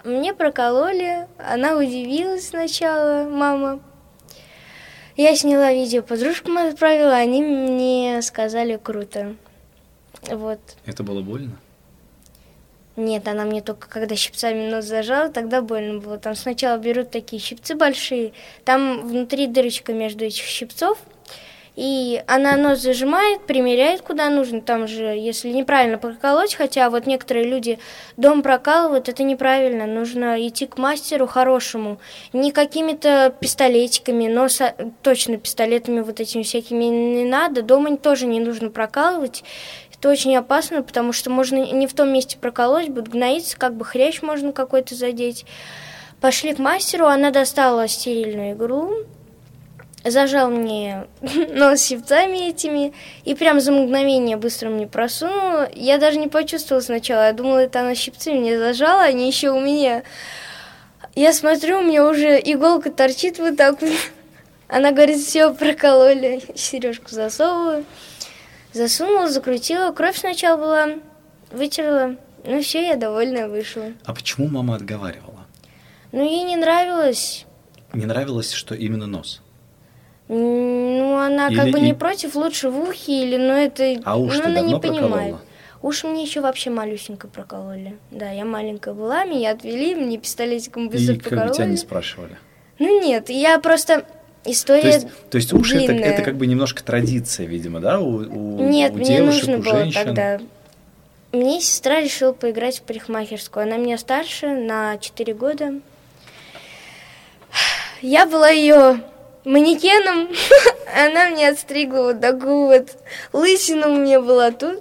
Мне 0.04 0.34
прокололи, 0.34 1.28
она 1.38 1.76
удивилась 1.76 2.50
сначала, 2.50 3.30
мама. 3.30 3.82
Я 5.16 5.36
сняла 5.36 5.72
видео, 5.72 6.02
подружкам 6.02 6.58
отправила, 6.58 7.16
они 7.16 7.42
мне 7.42 8.22
сказали 8.22 8.80
круто. 8.82 9.36
Вот. 10.24 10.60
Это 10.86 11.04
было 11.04 11.22
больно? 11.22 11.58
Нет, 12.96 13.28
она 13.28 13.46
мне 13.46 13.62
только 13.62 13.88
когда 13.88 14.16
щипцами 14.16 14.70
нос 14.70 14.86
зажала, 14.86 15.30
тогда 15.30 15.62
больно 15.62 16.00
было. 16.00 16.18
Там 16.18 16.36
сначала 16.36 16.78
берут 16.78 17.10
такие 17.12 17.42
щипцы 17.42 17.76
большие, 17.76 18.34
там 18.66 19.08
внутри 19.08 19.48
дырочка 19.48 19.94
между 19.94 20.26
этих 20.26 20.44
щипцов, 20.44 20.98
и 21.76 22.22
она 22.28 22.58
нос 22.58 22.80
зажимает, 22.80 23.42
примеряет 23.46 24.02
куда 24.02 24.30
нужно. 24.30 24.62
Там 24.62 24.88
же, 24.88 25.06
если 25.06 25.50
неправильно 25.50 25.98
проколоть, 25.98 26.54
хотя 26.54 26.90
вот 26.90 27.06
некоторые 27.08 27.46
люди 27.48 27.80
дом 28.18 28.44
прокалывают, 28.44 29.08
это 29.08 29.24
неправильно. 29.24 29.86
Нужно 29.86 30.46
идти 30.46 30.68
к 30.68 30.78
мастеру 30.78 31.28
хорошему. 31.28 32.00
Не 32.34 32.52
какими-то 32.52 33.34
пистолетиками, 33.40 34.28
но 34.28 34.50
со- 34.50 34.76
точно 35.02 35.38
пистолетами 35.38 36.02
вот 36.02 36.20
этими 36.20 36.44
всякими 36.44 36.86
не 36.86 37.24
надо. 37.24 37.62
Дома 37.62 37.96
тоже 37.96 38.26
не 38.26 38.42
нужно 38.42 38.70
прокалывать. 38.70 39.44
Это 39.98 40.10
очень 40.10 40.36
опасно, 40.36 40.82
потому 40.84 41.14
что 41.14 41.30
можно 41.30 41.58
не 41.58 41.88
в 41.88 41.94
том 41.94 42.12
месте 42.12 42.38
проколоть, 42.38 42.90
будет 42.90 43.08
гноиться, 43.08 43.58
как 43.58 43.76
бы 43.76 43.86
хрящ 43.86 44.22
можно 44.24 44.52
какой-то 44.52 44.96
задеть. 44.96 45.46
Пошли 46.20 46.54
к 46.54 46.60
мастеру, 46.60 47.06
она 47.06 47.32
достала 47.32 47.88
стерильную 47.88 48.52
иглу, 48.52 49.06
зажал 50.04 50.50
мне 50.50 51.06
нос 51.22 51.86
щипцами 51.86 52.50
этими 52.50 52.94
и 53.24 53.36
прям 53.36 53.60
за 53.60 53.72
мгновение 53.72 54.38
быстро 54.38 54.70
мне 54.70 54.88
просунула. 54.88 55.70
Я 55.74 55.98
даже 55.98 56.20
не 56.20 56.28
почувствовала 56.28 56.82
сначала, 56.82 57.28
я 57.28 57.34
думала, 57.34 57.60
это 57.60 57.82
она 57.82 57.96
щипцы 57.96 58.34
мне 58.34 58.58
зажала, 58.58 59.04
они 59.04 59.28
еще 59.28 59.52
у 59.52 59.60
меня. 59.60 60.04
Я 61.16 61.34
смотрю, 61.34 61.80
у 61.80 61.84
меня 61.84 62.08
уже 62.08 62.40
иголка 62.40 62.90
торчит 62.90 63.38
вот 63.38 63.58
так. 63.58 63.82
вот. 63.82 63.92
Она 64.70 64.92
говорит, 64.92 65.20
все, 65.20 65.54
прокололи. 65.54 66.42
Сережку 66.56 67.10
засовываю. 67.10 67.84
Засунула, 68.72 69.30
закрутила. 69.30 69.92
Кровь 69.92 70.18
сначала 70.18 70.58
была, 70.58 70.90
вытерла. 71.52 72.16
Ну 72.46 72.62
все, 72.62 72.88
я 72.88 72.96
довольная 72.96 73.50
вышла. 73.50 73.92
А 74.06 74.14
почему 74.14 74.48
мама 74.48 74.76
отговаривала? 74.76 75.46
Ну 76.14 76.24
ей 76.24 76.44
не 76.44 76.56
нравилось. 76.56 77.46
Не 77.92 78.06
нравилось, 78.06 78.54
что 78.54 78.74
именно 78.74 79.06
нос? 79.06 79.42
Ну, 80.34 81.18
она 81.18 81.50
как 81.50 81.66
Или 81.66 81.72
бы 81.74 81.80
и- 81.80 81.82
не 81.82 81.94
против, 81.94 82.36
лучше 82.36 82.70
в 82.70 82.80
ухе 82.80 83.24
или, 83.24 83.36
ну, 83.36 83.52
это, 83.54 84.00
А 84.06 84.18
уж 84.18 84.38
ну, 84.38 84.46
она 84.46 84.62
не 84.62 84.72
давно 84.72 84.80
понимает. 84.80 85.12
проколола? 85.12 85.42
Уши 85.82 86.08
мне 86.08 86.24
еще 86.24 86.40
вообще 86.40 86.70
малюсенько 86.70 87.28
прокололи. 87.28 87.98
Да, 88.12 88.30
я 88.30 88.46
маленькая 88.46 88.94
была, 88.94 89.26
меня 89.26 89.52
отвели, 89.52 89.94
мне 89.94 90.18
пистолетиком 90.18 90.88
быстро 90.88 91.16
И 91.16 91.18
как 91.20 91.48
бы 91.48 91.54
тебя 91.54 91.66
не 91.66 91.76
спрашивали? 91.76 92.38
Ну 92.80 93.02
нет, 93.02 93.30
я 93.30 93.60
просто... 93.60 94.06
История 94.44 94.82
То 94.82 94.88
есть, 94.88 95.08
то 95.30 95.38
есть 95.38 95.54
уши 95.54 95.78
это, 95.84 95.92
это 95.94 96.24
как 96.24 96.36
бы 96.36 96.48
немножко 96.48 96.82
традиция, 96.84 97.46
видимо, 97.46 97.80
да, 97.80 98.00
у, 98.00 98.16
у, 98.16 98.68
Нет, 98.70 98.94
у 98.94 98.96
мне 98.98 99.06
девушек, 99.18 99.48
нужно 99.48 99.58
у 99.60 99.62
было 99.62 99.80
женщин. 99.84 100.04
тогда. 100.04 100.40
Мне 101.32 101.62
сестра 101.62 102.00
решила 102.02 102.32
поиграть 102.34 102.80
в 102.80 102.82
парикмахерскую. 102.82 103.64
Она 103.68 103.78
меня 103.78 104.00
старше 104.00 104.48
на 104.48 104.98
4 104.98 105.34
года. 105.36 105.74
Я 108.02 108.26
была 108.26 108.50
ее 108.50 109.02
манекеном. 109.46 110.30
Она 110.96 111.30
мне 111.30 111.50
отстригла 111.50 112.04
вот 112.04 112.22
такую 112.22 112.68
вот 112.68 112.98
лысину 113.34 113.94
у 113.94 113.98
меня 113.98 114.22
была 114.22 114.52
тут. 114.52 114.80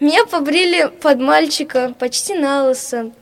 Меня 0.00 0.24
побрили 0.24 0.90
под 1.00 1.20
мальчика, 1.20 1.94
почти 1.98 2.34
на 2.34 2.64
лысо. 2.64 3.12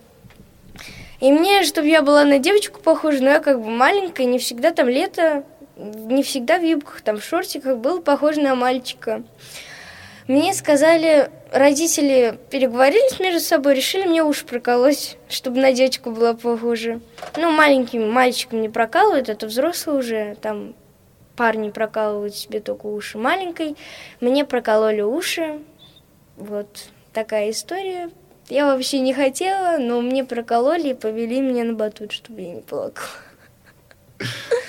И 1.21 1.31
мне, 1.31 1.65
чтобы 1.65 1.89
я 1.89 2.01
была 2.01 2.25
на 2.25 2.39
девочку 2.39 2.81
похожа, 2.81 3.23
но 3.23 3.31
я 3.31 3.41
как 3.41 3.61
бы 3.61 3.69
маленькая, 3.69 4.25
не 4.25 4.39
всегда 4.39 4.71
там 4.71 4.89
лето, 4.89 5.45
не 5.77 6.23
всегда 6.23 6.59
в 6.59 6.63
юбках, 6.63 7.03
там 7.03 7.19
в 7.19 7.25
шортиках, 7.25 7.77
был 7.77 8.01
похож 8.01 8.37
на 8.37 8.55
мальчика. 8.55 9.23
Мне 10.31 10.55
сказали, 10.55 11.29
родители 11.51 12.39
переговорились 12.51 13.19
между 13.19 13.41
собой, 13.41 13.75
решили 13.75 14.05
мне 14.05 14.23
уши 14.23 14.47
проколоть, 14.47 15.17
чтобы 15.29 15.59
на 15.59 15.73
девочку 15.73 16.13
была 16.13 16.35
похожа. 16.35 17.01
Ну, 17.37 17.51
маленьким 17.51 18.09
мальчиком 18.09 18.63
не 18.63 18.69
прокалывают, 18.69 19.29
это 19.29 19.49
взрослый 19.49 19.99
уже, 19.99 20.37
там 20.41 20.77
парни 21.35 21.71
прокалывают 21.71 22.37
себе 22.37 22.61
только 22.61 22.87
уши. 22.87 23.19
Маленькой 23.19 23.75
мне 24.21 24.45
прокололи 24.45 25.01
уши, 25.01 25.63
вот 26.37 26.85
такая 27.13 27.51
история. 27.51 28.09
Я 28.49 28.67
вообще 28.67 29.01
не 29.01 29.13
хотела, 29.13 29.79
но 29.79 30.01
мне 30.01 30.23
прокололи 30.23 30.91
и 30.91 30.95
повели 30.95 31.41
меня 31.41 31.65
на 31.65 31.73
батут, 31.73 32.13
чтобы 32.13 32.43
я 32.43 32.55
не 32.55 32.61
плакала. 32.61 33.09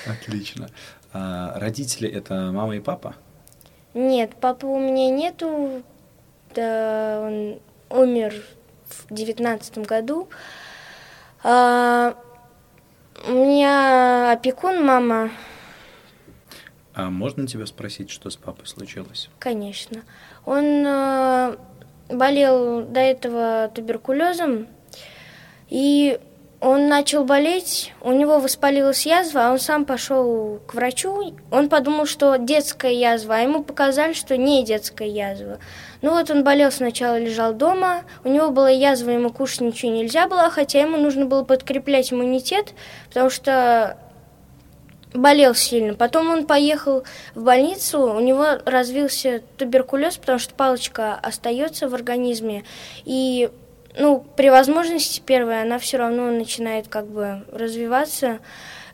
Отлично. 0.07 0.71
А 1.13 1.59
родители 1.59 2.09
это 2.09 2.49
мама 2.51 2.77
и 2.77 2.79
папа? 2.79 3.15
Нет, 3.93 4.35
папы 4.35 4.67
у 4.67 4.79
меня 4.79 5.09
нету. 5.09 5.83
Да, 6.55 7.21
он 7.25 7.59
умер 7.89 8.33
в 8.87 9.13
девятнадцатом 9.13 9.83
году. 9.83 10.29
А, 11.43 12.15
у 13.27 13.31
меня 13.31 14.31
опекун, 14.31 14.85
мама, 14.85 15.31
А 16.93 17.09
можно 17.09 17.47
тебя 17.47 17.65
спросить, 17.65 18.09
что 18.09 18.29
с 18.29 18.35
папой 18.35 18.67
случилось? 18.67 19.29
конечно. 19.39 20.03
Он 20.45 20.83
а, 20.87 21.57
болел 22.09 22.83
до 22.83 22.99
этого 22.99 23.71
туберкулезом, 23.73 24.67
и 25.69 26.19
он 26.61 26.87
начал 26.87 27.23
болеть, 27.23 27.91
у 28.01 28.11
него 28.11 28.39
воспалилась 28.39 29.07
язва, 29.07 29.47
а 29.47 29.51
он 29.51 29.57
сам 29.57 29.83
пошел 29.83 30.59
к 30.67 30.75
врачу. 30.75 31.33
Он 31.49 31.69
подумал, 31.69 32.05
что 32.05 32.37
детская 32.37 32.93
язва, 32.93 33.37
а 33.37 33.39
ему 33.39 33.63
показали, 33.63 34.13
что 34.13 34.37
не 34.37 34.63
детская 34.63 35.07
язва. 35.07 35.57
Ну 36.03 36.11
вот 36.11 36.29
он 36.29 36.43
болел 36.43 36.71
сначала, 36.71 37.17
лежал 37.17 37.53
дома, 37.53 38.03
у 38.23 38.29
него 38.29 38.51
была 38.51 38.69
язва, 38.69 39.09
ему 39.09 39.31
кушать 39.31 39.61
ничего 39.61 39.91
нельзя 39.91 40.27
было, 40.27 40.51
хотя 40.51 40.81
ему 40.81 40.97
нужно 40.97 41.25
было 41.25 41.43
подкреплять 41.43 42.13
иммунитет, 42.13 42.73
потому 43.07 43.31
что 43.31 43.97
болел 45.15 45.55
сильно. 45.55 45.95
Потом 45.95 46.29
он 46.29 46.45
поехал 46.45 47.03
в 47.33 47.43
больницу, 47.43 48.01
у 48.01 48.19
него 48.19 48.45
развился 48.65 49.41
туберкулез, 49.57 50.17
потому 50.17 50.37
что 50.37 50.53
палочка 50.53 51.15
остается 51.15 51.89
в 51.89 51.95
организме, 51.95 52.65
и 53.03 53.49
ну, 53.97 54.25
при 54.35 54.49
возможности 54.49 55.19
первой 55.19 55.61
она 55.61 55.79
все 55.79 55.97
равно 55.97 56.31
начинает 56.31 56.87
как 56.87 57.07
бы 57.07 57.45
развиваться. 57.51 58.39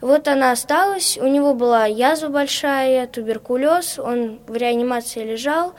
Вот 0.01 0.27
она 0.27 0.51
осталась, 0.51 1.17
у 1.17 1.27
него 1.27 1.53
была 1.53 1.85
язва 1.85 2.29
большая, 2.29 3.07
туберкулез, 3.07 3.97
он 3.97 4.39
в 4.47 4.55
реанимации 4.55 5.23
лежал. 5.23 5.73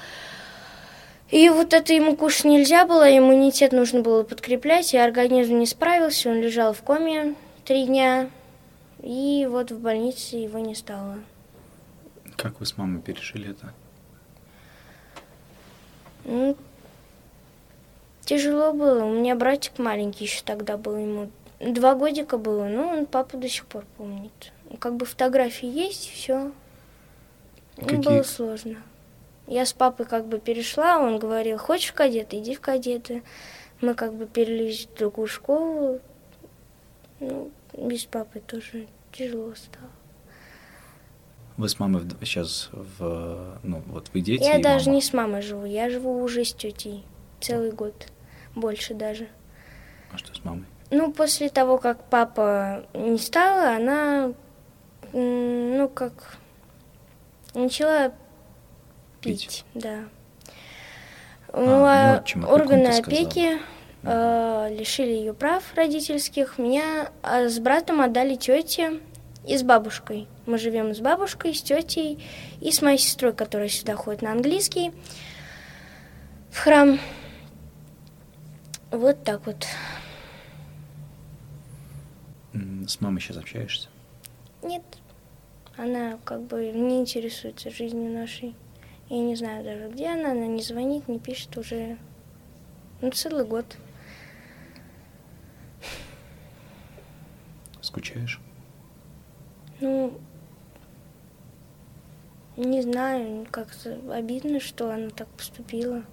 И 1.30 1.50
вот 1.50 1.75
это 1.75 1.92
ему 1.92 2.16
кушать 2.16 2.46
нельзя 2.46 2.87
было, 2.87 3.16
иммунитет 3.16 3.72
нужно 3.72 4.00
было 4.00 4.22
подкреплять, 4.22 4.94
и 4.94 4.98
организм 4.98 5.58
не 5.58 5.66
справился, 5.66 6.30
он 6.30 6.40
лежал 6.40 6.72
в 6.72 6.82
коме 6.82 7.34
три 7.64 7.84
дня, 7.84 8.30
и 9.02 9.46
вот 9.48 9.70
в 9.70 9.78
больнице 9.78 10.37
его 10.37 10.58
не 10.58 10.75
стало. 10.75 11.18
Как 12.37 12.60
вы 12.60 12.66
с 12.66 12.78
мамой 12.78 13.02
пережили 13.02 13.50
это? 13.50 13.75
Ну, 16.25 16.56
тяжело 18.28 18.75
было. 18.75 19.04
У 19.04 19.14
меня 19.14 19.35
братик 19.35 19.78
маленький 19.78 20.25
еще 20.25 20.42
тогда 20.44 20.76
был, 20.76 20.97
ему 20.99 21.30
два 21.61 21.94
годика 21.94 22.37
было, 22.37 22.66
но 22.66 22.88
он 22.88 23.06
папу 23.06 23.38
до 23.38 23.49
сих 23.49 23.64
пор 23.64 23.87
помнит. 23.97 24.52
Ну, 24.68 24.76
Как 24.76 24.97
бы 24.97 25.06
фотографии 25.06 25.68
есть, 25.68 26.11
все. 26.11 26.52
Какие? 27.76 27.97
было 27.97 28.23
сложно. 28.23 28.76
Я 29.47 29.64
с 29.64 29.73
папой 29.73 30.04
как 30.04 30.26
бы 30.26 30.38
перешла, 30.38 30.99
он 30.99 31.18
говорил, 31.18 31.56
хочешь 31.56 31.90
в 31.90 31.94
кадеты, 31.94 32.38
иди 32.38 32.54
в 32.54 32.61
кадеты. 32.61 33.23
Мы 33.80 33.94
как 33.94 34.12
бы 34.12 34.26
перелились 34.26 34.87
в 34.87 34.99
другую 34.99 35.26
школу. 35.26 36.00
Ну, 37.20 37.50
без 37.73 38.04
папы 38.04 38.40
тоже 38.40 38.88
тяжело 39.11 39.54
стало. 39.54 39.88
Вы 41.56 41.68
с 41.68 41.78
мамой 41.78 42.02
сейчас 42.20 42.68
в... 42.73 43.58
Ну, 43.62 43.82
вот 43.87 44.11
вы 44.12 44.20
дети 44.20 44.44
я 44.44 44.58
даже 44.58 44.87
мама. 44.87 44.97
не 44.97 45.02
с 45.02 45.12
мамой 45.14 45.42
живу, 45.42 45.64
я 45.64 45.88
живу 45.88 46.23
уже 46.23 46.44
с 46.44 46.52
тетей. 46.52 47.04
Целый 47.40 47.70
год. 47.73 47.94
Больше 48.58 48.94
даже. 48.94 49.28
А 50.12 50.18
что 50.18 50.34
с 50.34 50.44
мамой? 50.44 50.64
Ну, 50.90 51.12
после 51.12 51.48
того, 51.48 51.78
как 51.78 52.02
папа 52.04 52.86
не 52.92 53.18
стала, 53.18 53.76
она, 53.76 54.32
ну, 55.12 55.88
как, 55.94 56.38
начала 57.54 58.12
пить, 59.20 59.46
Пить. 59.46 59.64
да. 59.74 60.04
А, 61.52 61.60
Ну, 61.60 61.84
а 61.84 62.24
как 62.26 62.50
органы 62.50 62.88
опеки 62.88 63.58
э, 64.02 64.76
лишили 64.76 65.10
ее 65.10 65.34
прав 65.34 65.62
родительских. 65.74 66.58
Меня 66.58 67.10
а, 67.22 67.48
с 67.48 67.60
братом 67.60 68.00
отдали 68.00 68.34
тете 68.34 69.00
и 69.46 69.56
с 69.56 69.62
бабушкой. 69.62 70.26
Мы 70.46 70.58
живем 70.58 70.94
с 70.94 70.98
бабушкой, 70.98 71.54
с 71.54 71.62
тетей 71.62 72.24
и 72.60 72.72
с 72.72 72.82
моей 72.82 72.98
сестрой, 72.98 73.32
которая 73.32 73.68
сюда 73.68 73.94
ходит 73.94 74.22
на 74.22 74.32
английский 74.32 74.92
в 76.50 76.58
храм. 76.58 76.98
Вот 78.90 79.23
так 79.23 79.45
вот. 79.47 79.66
С 82.87 83.00
мамой 83.00 83.21
сейчас 83.21 83.37
общаешься? 83.37 83.88
Нет, 84.62 84.83
она 85.76 86.18
как 86.25 86.42
бы 86.42 86.73
не 86.73 87.00
интересуется 87.00 87.71
жизнью 87.71 88.11
нашей. 88.12 88.54
Я 89.11 89.18
не 89.18 89.37
знаю 89.37 89.62
даже, 89.62 89.90
где 89.90 90.09
она, 90.09 90.33
она 90.33 90.47
не 90.47 90.62
звонит, 90.62 91.07
не 91.07 91.18
пишет 91.18 91.57
уже 91.57 91.99
ну, 93.00 93.11
целый 93.11 93.45
год. 93.45 93.76
Скучаешь? 97.80 98.40
Ну, 99.80 100.18
не 102.57 102.83
знаю, 102.83 103.47
как-то 103.50 103.99
обидно, 104.12 104.61
что 104.61 104.90
она 104.90 105.11
так 105.11 105.28
поступила. 105.28 106.04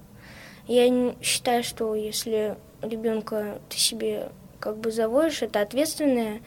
Я 0.68 1.16
считаю, 1.22 1.64
что 1.64 1.96
если 1.96 2.58
ребенка 2.82 3.60
ты 3.70 3.78
себе 3.78 4.30
как 4.60 4.78
бы 4.78 4.92
заводишь, 4.92 5.44
это 5.44 5.62
ответственное, 5.62 6.42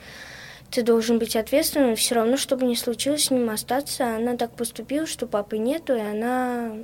ты 0.70 0.82
должен 0.82 1.18
быть 1.18 1.36
ответственным, 1.36 1.96
все 1.96 2.16
равно, 2.16 2.36
чтобы 2.36 2.66
не 2.66 2.76
случилось 2.76 3.24
с 3.24 3.30
ним 3.30 3.48
остаться. 3.48 4.16
Она 4.16 4.36
так 4.36 4.50
поступила, 4.52 5.06
что 5.06 5.26
папы 5.26 5.56
нету, 5.56 5.94
и 5.94 6.00
она 6.00 6.78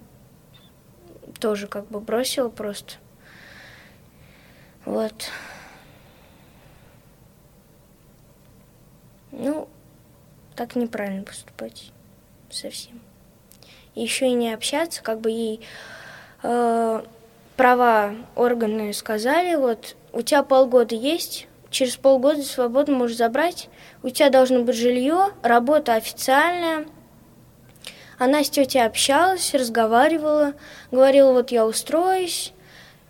тоже 1.41 1.67
как 1.67 1.87
бы 1.89 2.01
бросила 2.01 2.49
просто. 2.49 2.95
Вот. 4.85 5.31
Ну, 9.33 9.69
так 10.55 10.77
неправильно 10.77 11.25
поступать 11.25 11.91
совсем. 12.51 13.01
Еще 13.95 14.29
и 14.29 14.35
не 14.35 14.53
общаться, 14.53 15.03
как 15.03 15.21
бы 15.21 15.31
ей 15.31 15.61
э, 16.43 17.05
права 17.57 18.15
органы 18.37 18.93
сказали, 18.93 19.55
вот 19.55 19.97
у 20.13 20.23
тебя 20.23 20.43
полгода 20.43 20.95
есть, 20.95 21.47
через 21.71 21.97
полгода 21.97 22.43
свободно 22.43 22.97
можешь 22.97 23.17
забрать, 23.17 23.69
у 24.03 24.11
тебя 24.11 24.31
должно 24.31 24.63
быть 24.63 24.77
жилье, 24.77 25.29
работа 25.43 25.95
официальная. 25.95 26.87
Она 28.19 28.45
с 28.45 28.51
тетей 28.51 28.85
общалась, 28.85 29.55
разговаривала, 29.55 30.55
говорила, 30.93 31.33
вот 31.33 31.51
я 31.51 31.67
устроюсь, 31.67 32.53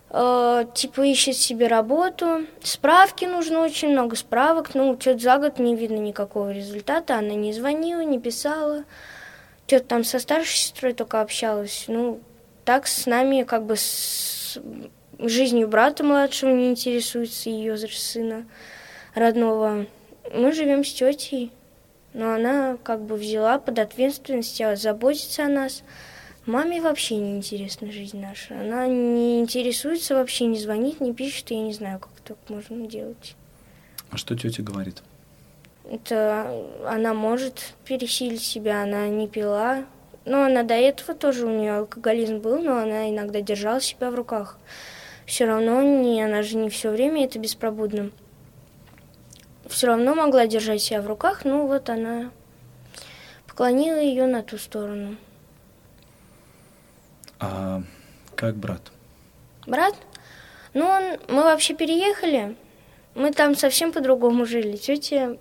э, 0.09 0.65
типа 0.73 1.01
ищет 1.01 1.35
себе 1.35 1.67
работу. 1.67 2.45
Справки 2.63 3.25
нужно 3.25 3.59
очень 3.59 3.91
много 3.91 4.15
справок. 4.15 4.73
Ну, 4.73 4.97
что-то 4.99 5.19
за 5.19 5.37
год 5.37 5.59
не 5.59 5.75
видно 5.75 5.97
никакого 5.97 6.51
результата. 6.51 7.17
Она 7.17 7.35
не 7.35 7.53
звонила, 7.53 8.01
не 8.01 8.19
писала. 8.19 8.83
Что-то 9.67 9.85
там 9.85 10.03
со 10.03 10.17
старшей 10.19 10.57
сестрой 10.57 10.93
только 10.93 11.21
общалась. 11.21 11.85
Ну, 11.87 12.19
так 12.65 12.87
с 12.87 13.05
нами 13.05 13.43
как 13.43 13.65
бы 13.65 13.75
с 13.77 14.59
жизнью 15.19 15.67
брата 15.67 16.03
младшего 16.03 16.49
не 16.49 16.69
интересуется, 16.69 17.49
ее 17.49 17.77
сына 17.77 18.45
родного. 19.13 19.85
Мы 20.33 20.51
живем 20.51 20.83
с 20.83 20.91
тетей, 20.91 21.51
но 22.13 22.33
она 22.33 22.77
как 22.83 23.01
бы 23.01 23.15
взяла 23.15 23.59
под 23.59 23.79
ответственность, 23.79 24.59
а 24.61 24.75
заботится 24.75 25.45
о 25.45 25.49
нас. 25.49 25.83
Маме 26.45 26.81
вообще 26.81 27.15
не 27.15 27.37
интересна 27.37 27.91
жизнь 27.91 28.19
наша. 28.19 28.59
Она 28.59 28.85
не 28.87 29.39
интересуется 29.39 30.15
вообще, 30.15 30.45
не 30.45 30.59
звонит, 30.59 31.01
не 31.01 31.13
пишет, 31.13 31.49
я 31.51 31.59
не 31.59 31.73
знаю, 31.73 31.99
как 31.99 32.11
так 32.23 32.37
можно 32.49 32.87
делать. 32.87 33.35
А 34.11 34.17
что 34.17 34.35
тетя 34.35 34.61
говорит? 34.61 35.01
Это 35.89 36.65
она 36.85 37.13
может 37.13 37.73
пересилить 37.85 38.43
себя, 38.43 38.83
она 38.83 39.07
не 39.07 39.27
пила. 39.27 39.85
Но 40.25 40.43
она 40.43 40.63
до 40.63 40.73
этого 40.73 41.13
тоже 41.13 41.45
у 41.45 41.49
нее 41.49 41.77
алкоголизм 41.77 42.39
был, 42.39 42.59
но 42.59 42.77
она 42.77 43.09
иногда 43.09 43.41
держала 43.41 43.79
себя 43.79 44.09
в 44.09 44.15
руках. 44.15 44.57
Все 45.25 45.45
равно 45.45 45.81
не, 45.81 46.21
она 46.23 46.41
же 46.41 46.57
не 46.57 46.69
все 46.69 46.89
время 46.89 47.25
это 47.25 47.39
беспробудно. 47.39 48.11
Все 49.67 49.87
равно 49.87 50.15
могла 50.15 50.47
держать 50.47 50.81
себя 50.81 51.01
в 51.01 51.07
руках, 51.07 51.45
ну 51.45 51.67
вот 51.67 51.89
она 51.89 52.31
поклонила 53.47 53.99
ее 53.99 54.25
на 54.27 54.43
ту 54.43 54.57
сторону. 54.57 55.15
А 57.39 57.81
как 58.35 58.55
брат? 58.55 58.81
Брат? 59.67 59.95
Ну, 60.73 60.85
он, 60.85 61.03
мы 61.29 61.43
вообще 61.43 61.73
переехали. 61.73 62.55
Мы 63.13 63.31
там 63.31 63.55
совсем 63.55 63.91
по-другому 63.91 64.45
жили. 64.45 64.75
Тетя 64.75 65.37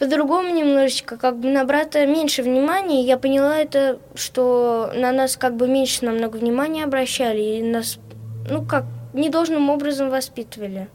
по-другому 0.00 0.48
немножечко, 0.48 1.18
как 1.18 1.36
бы 1.36 1.50
на 1.50 1.62
брата 1.66 2.06
меньше 2.06 2.42
внимания. 2.42 3.04
Я 3.04 3.18
поняла 3.18 3.58
это, 3.58 3.98
что 4.14 4.90
на 4.94 5.12
нас 5.12 5.36
как 5.36 5.56
бы 5.56 5.68
меньше 5.68 6.06
намного 6.06 6.38
внимания 6.38 6.84
обращали, 6.84 7.42
и 7.58 7.62
нас, 7.62 7.98
ну 8.48 8.64
как, 8.64 8.86
недолжным 9.12 9.68
образом 9.68 10.08
воспитывали. 10.08 10.88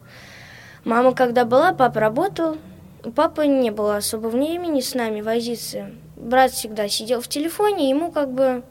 Мама 0.86 1.14
когда 1.14 1.46
была, 1.46 1.72
папа 1.72 2.00
работал, 2.00 2.58
у 3.04 3.12
папы 3.12 3.46
не 3.46 3.70
было 3.70 3.98
особо 3.98 4.26
времени 4.26 4.82
с 4.82 4.96
нами 4.96 5.22
возиться. 5.22 5.92
Брат 6.16 6.50
всегда 6.50 6.88
сидел 6.88 7.22
в 7.22 7.28
телефоне, 7.28 7.92
ему 7.92 8.12
как 8.12 8.32
бы 8.32 8.64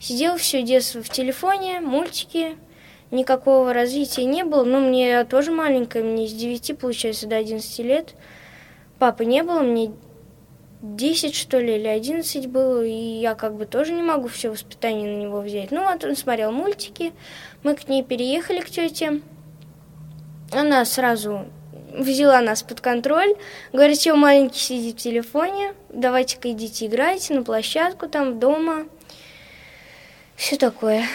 сидел 0.00 0.36
все 0.36 0.62
детство 0.62 1.00
в 1.00 1.10
телефоне, 1.10 1.78
мультики, 1.78 2.56
никакого 3.12 3.72
развития 3.72 4.24
не 4.24 4.42
было. 4.42 4.64
Ну, 4.64 4.80
мне 4.80 5.22
тоже 5.22 5.52
маленькая, 5.52 6.02
мне 6.02 6.26
с 6.26 6.32
9, 6.32 6.76
получается, 6.76 7.28
до 7.28 7.36
11 7.36 7.78
лет– 7.78 8.14
папы 8.98 9.24
не 9.24 9.42
было, 9.42 9.60
мне 9.60 9.92
10, 10.82 11.34
что 11.34 11.58
ли, 11.58 11.76
или 11.76 11.88
11 11.88 12.46
было, 12.48 12.84
и 12.84 12.92
я 12.92 13.34
как 13.34 13.54
бы 13.54 13.66
тоже 13.66 13.92
не 13.92 14.02
могу 14.02 14.28
все 14.28 14.50
воспитание 14.50 15.16
на 15.16 15.20
него 15.20 15.40
взять. 15.40 15.70
Ну, 15.70 15.84
вот 15.84 16.04
он 16.04 16.16
смотрел 16.16 16.52
мультики, 16.52 17.12
мы 17.62 17.74
к 17.74 17.88
ней 17.88 18.02
переехали 18.04 18.60
к 18.60 18.70
тете. 18.70 19.20
Она 20.52 20.84
сразу 20.84 21.46
взяла 21.92 22.40
нас 22.40 22.62
под 22.62 22.80
контроль, 22.80 23.34
говорит, 23.72 23.98
все, 23.98 24.14
маленький 24.14 24.60
сидит 24.60 24.96
в 24.96 25.02
телефоне, 25.02 25.74
давайте-ка 25.88 26.52
идите 26.52 26.86
играйте 26.86 27.34
на 27.34 27.42
площадку 27.42 28.08
там, 28.08 28.38
дома. 28.38 28.86
Все 30.36 30.56
такое. 30.56 31.06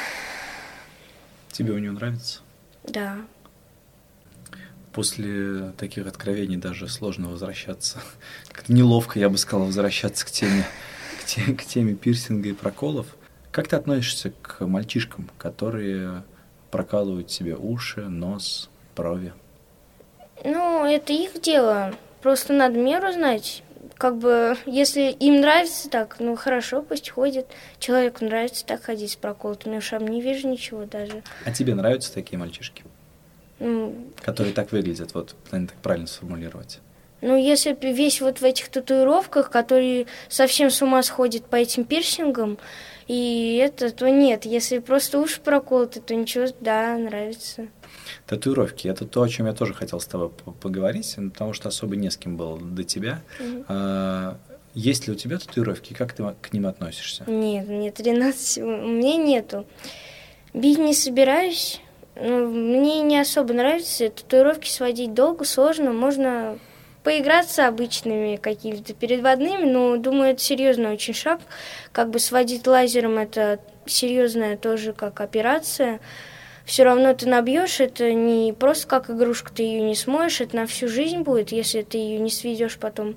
Тебе 1.51 1.73
у 1.73 1.77
нее 1.77 1.91
нравится? 1.91 2.39
Да 2.83 3.17
после 4.93 5.71
таких 5.77 6.07
откровений 6.07 6.57
даже 6.57 6.87
сложно 6.87 7.29
возвращаться. 7.29 7.99
Как-то 8.51 8.73
неловко, 8.73 9.19
я 9.19 9.29
бы 9.29 9.37
сказал, 9.37 9.65
возвращаться 9.65 10.25
к 10.25 10.31
теме, 10.31 10.65
к, 11.21 11.25
теме, 11.25 11.55
к 11.55 11.65
теме 11.65 11.93
пирсинга 11.95 12.49
и 12.49 12.53
проколов. 12.53 13.07
Как 13.51 13.67
ты 13.67 13.75
относишься 13.75 14.31
к 14.41 14.65
мальчишкам, 14.65 15.29
которые 15.37 16.23
прокалывают 16.71 17.31
себе 17.31 17.55
уши, 17.55 18.01
нос, 18.01 18.69
брови? 18.95 19.33
Ну, 20.43 20.85
это 20.85 21.13
их 21.13 21.41
дело. 21.41 21.93
Просто 22.21 22.53
надо 22.53 22.77
меру 22.77 23.11
знать. 23.11 23.63
Как 23.97 24.17
бы, 24.17 24.57
если 24.65 25.11
им 25.11 25.41
нравится 25.41 25.89
так, 25.89 26.17
ну 26.19 26.35
хорошо, 26.35 26.81
пусть 26.81 27.09
ходит. 27.09 27.47
Человеку 27.79 28.25
нравится 28.25 28.65
так 28.65 28.83
ходить 28.83 29.11
с 29.11 29.15
проколотыми 29.15 29.77
ушами, 29.77 30.09
не 30.09 30.21
вижу 30.21 30.47
ничего 30.47 30.85
даже. 30.85 31.21
А 31.45 31.51
тебе 31.51 31.75
нравятся 31.75 32.13
такие 32.13 32.39
мальчишки? 32.39 32.83
Которые 34.21 34.53
так 34.53 34.71
выглядят, 34.71 35.13
вот, 35.13 35.35
так 35.49 35.73
правильно 35.81 36.07
сформулировать. 36.07 36.79
Ну, 37.21 37.37
если 37.37 37.77
весь 37.81 38.19
вот 38.19 38.41
в 38.41 38.43
этих 38.43 38.69
татуировках, 38.69 39.51
которые 39.51 40.07
совсем 40.27 40.71
с 40.71 40.81
ума 40.81 41.03
сходит 41.03 41.45
по 41.45 41.55
этим 41.55 41.83
пирсингам, 41.83 42.57
и 43.07 43.61
это, 43.63 43.91
то 43.91 44.09
нет. 44.09 44.45
Если 44.45 44.79
просто 44.79 45.19
уши 45.19 45.39
проколоты, 45.39 46.01
то 46.01 46.15
ничего, 46.15 46.47
да, 46.59 46.97
нравится. 46.97 47.67
Татуировки– 48.25 48.87
это 48.89 49.05
то, 49.05 49.21
о 49.21 49.29
чем 49.29 49.45
я 49.45 49.53
тоже 49.53 49.73
хотел 49.73 49.99
с 49.99 50.05
тобой 50.05 50.29
поговорить, 50.29 51.15
потому 51.15 51.53
что 51.53 51.69
особо 51.69 51.95
не 51.95 52.09
с 52.09 52.17
кем 52.17 52.37
было 52.37 52.59
до 52.59 52.83
тебя. 52.83 53.21
Угу. 53.39 53.65
А, 53.67 54.37
есть 54.73 55.07
ли 55.07 55.13
у 55.13 55.15
тебя 55.15 55.37
татуировки? 55.37 55.93
Как 55.93 56.13
ты 56.13 56.23
к 56.41 56.53
ним 56.53 56.65
относишься? 56.65 57.23
Нет, 57.27 57.67
мне 57.67 57.91
13, 57.91 58.57
у 58.59 58.65
меня 58.65 59.17
нету. 59.17 59.65
Бить 60.53 60.79
не 60.79 60.93
собираюсь, 60.93 61.81
ну, 61.81 61.90
мне 62.15 63.01
не 63.01 63.19
особо 63.19 63.53
нравится 63.53 64.09
татуировки 64.09 64.69
сводить 64.69 65.13
долго, 65.13 65.45
сложно. 65.45 65.91
Можно 65.93 66.57
поиграться 67.03 67.67
обычными 67.67 68.35
какими-то 68.35 68.93
передводными, 68.93 69.69
но 69.69 69.97
думаю, 69.97 70.31
это 70.31 70.41
серьезный 70.41 70.93
очень 70.93 71.13
шаг. 71.13 71.39
Как 71.91 72.09
бы 72.09 72.19
сводить 72.19 72.67
лазером 72.67 73.17
это 73.17 73.59
серьезная 73.85 74.57
тоже 74.57 74.93
как 74.93 75.21
операция. 75.21 75.99
Все 76.65 76.83
равно 76.83 77.13
ты 77.13 77.27
набьешь, 77.27 77.79
это 77.79 78.13
не 78.13 78.53
просто 78.53 78.87
как 78.87 79.09
игрушка, 79.09 79.51
ты 79.51 79.63
ее 79.63 79.81
не 79.81 79.95
смоешь, 79.95 80.41
это 80.41 80.55
на 80.55 80.67
всю 80.67 80.87
жизнь 80.87 81.21
будет, 81.21 81.51
если 81.51 81.81
ты 81.81 81.97
ее 81.97 82.19
не 82.19 82.29
сведешь 82.29 82.77
потом. 82.77 83.15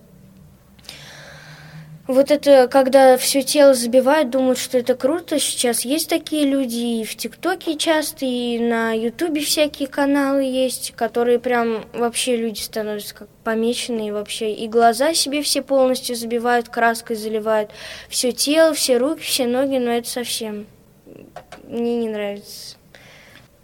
Вот 2.07 2.31
это, 2.31 2.69
когда 2.69 3.17
все 3.17 3.43
тело 3.43 3.73
забивают, 3.73 4.29
думают, 4.29 4.59
что 4.59 4.77
это 4.77 4.95
круто. 4.95 5.39
Сейчас 5.39 5.87
есть 5.87 6.11
такие 6.11 6.45
люди 6.45 7.01
и 7.01 7.05
в 7.05 7.17
ТикТоке 7.17 7.77
часто, 7.77 8.27
и 8.27 8.59
на 8.59 8.93
Ютубе 8.93 9.41
всякие 9.41 9.89
каналы 9.89 10.43
есть, 10.43 10.93
которые 10.97 11.39
прям 11.39 11.87
вообще 11.95 12.37
люди 12.37 12.61
становятся 12.61 13.15
как 13.15 13.29
помеченные 13.43 14.13
вообще. 14.13 14.53
И 14.53 14.69
глаза 14.69 15.15
себе 15.15 15.41
все 15.41 15.63
полностью 15.63 16.15
забивают, 16.15 16.69
краской 16.69 17.17
заливают. 17.17 17.71
Все 18.11 18.33
тело, 18.33 18.75
все 18.75 18.99
руки, 18.99 19.23
все 19.23 19.47
ноги, 19.47 19.79
но 19.79 19.91
это 19.93 20.09
совсем 20.09 20.67
мне 21.67 21.97
не 21.97 22.09
нравится. 22.09 22.77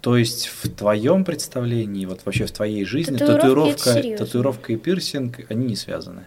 То 0.01 0.17
есть 0.17 0.47
в 0.47 0.67
твоем 0.69 1.23
представлении, 1.23 2.07
вот 2.07 2.21
вообще 2.25 2.45
в 2.45 2.51
твоей 2.51 2.85
жизни, 2.85 3.17
татуировка, 3.17 4.01
татуировка 4.17 4.73
и 4.73 4.77
пирсинг, 4.77 5.41
они 5.49 5.67
не 5.67 5.75
связаны? 5.75 6.25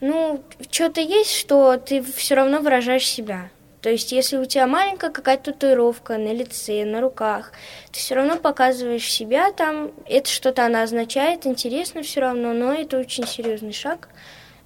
Ну, 0.00 0.42
что-то 0.70 1.00
есть, 1.00 1.32
что 1.32 1.76
ты 1.78 2.02
все 2.02 2.34
равно 2.34 2.60
выражаешь 2.60 3.06
себя. 3.06 3.50
То 3.80 3.90
есть, 3.90 4.10
если 4.10 4.36
у 4.36 4.44
тебя 4.44 4.66
маленькая 4.66 5.10
какая-то 5.10 5.52
татуировка 5.52 6.18
на 6.18 6.32
лице, 6.32 6.84
на 6.84 7.00
руках, 7.00 7.52
ты 7.92 7.98
все 8.00 8.16
равно 8.16 8.36
показываешь 8.36 9.08
себя 9.08 9.52
там. 9.52 9.92
Это 10.06 10.28
что-то 10.28 10.66
она 10.66 10.82
означает, 10.82 11.46
интересно 11.46 12.02
все 12.02 12.20
равно, 12.20 12.52
но 12.52 12.72
это 12.72 12.98
очень 12.98 13.26
серьезный 13.26 13.72
шаг. 13.72 14.08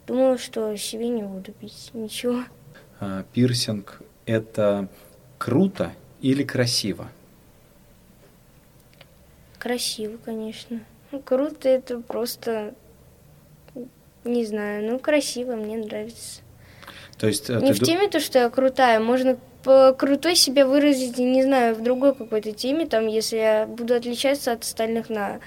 Думаю, 0.07 0.38
что 0.38 0.75
себе 0.77 1.09
не 1.09 1.23
буду 1.23 1.53
пить 1.53 1.90
ничего. 1.93 2.45
А, 2.99 3.25
пирсинг– 3.33 4.01
это 4.27 4.88
круто 5.38 5.93
или 6.23 6.43
красиво? 6.43 7.09
Красиво, 9.59 10.16
конечно. 10.25 10.81
Ну, 11.12 11.21
круто– 11.21 11.69
это 11.71 12.01
просто 12.01 12.75
не 14.25 14.45
знаю, 14.45 14.91
ну 14.91 14.99
красиво, 14.99 15.57
мне 15.57 15.77
нравится. 15.77 16.41
То 17.19 17.27
есть 17.27 17.51
э, 17.51 17.61
не 17.61 17.73
в 17.73 17.81
теме 17.81 18.09
то, 18.09 18.21
что 18.21 18.39
я 18.39 18.51
крутая, 18.51 19.01
можно 19.01 19.39
по 19.63 19.93
крутой 19.93 20.37
себя 20.37 20.67
выразить, 20.67 21.19
не 21.19 21.43
знаю, 21.43 21.75
в 21.75 21.83
другой 21.83 22.15
какой-то 22.15 22.53
теме, 22.53 22.87
там, 22.87 23.07
если 23.07 23.37
я 23.37 23.67
буду 23.67 23.95
отличаться 23.95 24.53
от 24.53 24.63
остальных 24.63 25.11
на 25.11 25.41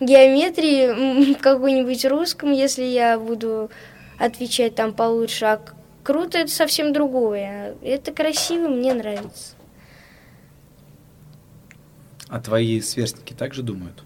геометрии, 0.00 1.34
какой-нибудь 1.40 2.04
русском, 2.06 2.52
если 2.52 2.84
я 2.84 3.18
буду 3.18 3.70
отвечать 4.18 4.74
там 4.74 4.94
получше, 4.94 5.44
а 5.44 5.60
круто 6.02 6.38
это 6.38 6.50
совсем 6.50 6.92
другое. 6.92 7.76
Это 7.82 8.12
красиво, 8.12 8.68
мне 8.68 8.94
нравится. 8.94 9.54
А 12.28 12.40
твои 12.40 12.80
сверстники 12.80 13.32
также 13.32 13.62
думают? 13.62 14.02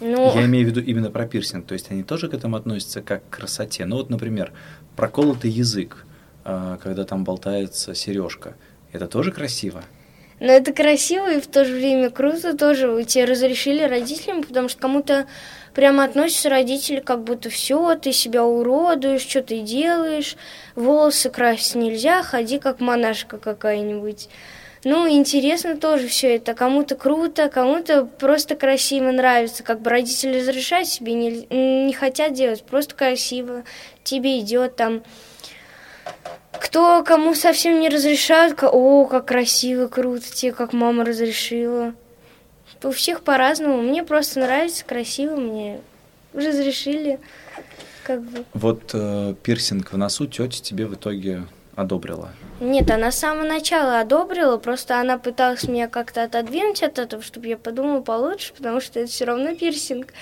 Ну... 0.00 0.34
Я 0.34 0.44
имею 0.44 0.66
в 0.66 0.70
виду 0.70 0.80
именно 0.80 1.10
про 1.10 1.26
пирсинг, 1.26 1.66
то 1.66 1.74
есть 1.74 1.90
они 1.90 2.02
тоже 2.02 2.28
к 2.28 2.34
этому 2.34 2.56
относятся 2.56 3.02
как 3.02 3.28
к 3.28 3.36
красоте. 3.36 3.86
Ну 3.86 3.96
вот, 3.96 4.10
например, 4.10 4.52
проколотый 4.94 5.50
язык, 5.50 6.04
а, 6.44 6.78
когда 6.82 7.04
там 7.04 7.24
болтается 7.24 7.94
сережка, 7.94 8.54
это 8.92 9.08
тоже 9.08 9.32
красиво? 9.32 9.82
Но 10.38 10.52
это 10.52 10.72
красиво 10.74 11.32
и 11.32 11.40
в 11.40 11.46
то 11.46 11.64
же 11.64 11.72
время 11.72 12.10
круто 12.10 12.56
тоже. 12.56 13.04
Тебе 13.04 13.24
разрешили 13.24 13.82
родителям, 13.82 14.42
потому 14.42 14.68
что 14.68 14.80
кому-то 14.80 15.26
прямо 15.74 16.04
относятся 16.04 16.50
родители, 16.50 17.00
как 17.00 17.24
будто 17.24 17.48
все, 17.48 17.94
ты 17.96 18.12
себя 18.12 18.44
уродуешь, 18.44 19.22
что 19.22 19.42
ты 19.42 19.60
делаешь, 19.60 20.36
волосы 20.74 21.30
красить 21.30 21.76
нельзя, 21.76 22.22
ходи 22.22 22.58
как 22.58 22.80
монашка 22.80 23.38
какая-нибудь. 23.38 24.28
Ну, 24.88 25.10
интересно 25.10 25.76
тоже 25.76 26.06
все 26.06 26.36
это. 26.36 26.54
Кому-то 26.54 26.94
круто, 26.94 27.48
кому-то 27.48 28.04
просто 28.04 28.54
красиво 28.54 29.10
нравится. 29.10 29.64
Как 29.64 29.80
бы 29.80 29.90
родители 29.90 30.38
разрешают 30.38 30.86
себе, 30.86 31.14
не, 31.14 31.44
не 31.86 31.92
хотят 31.92 32.34
делать, 32.34 32.62
просто 32.62 32.94
красиво. 32.94 33.64
Тебе 34.04 34.38
идет 34.38 34.76
там. 34.76 35.02
Кто 36.52 37.02
кому 37.02 37.34
совсем 37.34 37.80
не 37.80 37.88
разрешают, 37.88 38.62
о, 38.62 39.06
как 39.06 39.26
красиво, 39.26 39.88
круто, 39.88 40.32
тебе 40.32 40.52
как 40.52 40.72
мама 40.72 41.04
разрешила. 41.04 41.92
У 42.84 42.92
всех 42.92 43.22
по-разному. 43.22 43.82
Мне 43.82 44.04
просто 44.04 44.38
нравится, 44.38 44.84
красиво, 44.84 45.34
мне 45.34 45.80
разрешили. 46.32 47.18
Как 48.04 48.22
бы. 48.22 48.44
Вот 48.54 48.90
э, 48.92 49.34
пирсинг 49.42 49.92
в 49.92 49.98
носу 49.98 50.28
тетя 50.28 50.62
тебе 50.62 50.86
в 50.86 50.94
итоге 50.94 51.42
одобрила? 51.76 52.30
Нет, 52.58 52.90
она 52.90 53.12
с 53.12 53.18
самого 53.18 53.44
начала 53.44 54.00
одобрила, 54.00 54.56
просто 54.56 54.98
она 54.98 55.18
пыталась 55.18 55.68
меня 55.68 55.88
как-то 55.88 56.24
отодвинуть 56.24 56.82
от 56.82 56.98
этого, 56.98 57.22
чтобы 57.22 57.46
я 57.46 57.58
подумала 57.58 58.00
получше, 58.00 58.52
потому 58.56 58.80
что 58.80 59.00
это 59.00 59.10
все 59.10 59.26
равно 59.26 59.54
пирсинг. 59.54 60.12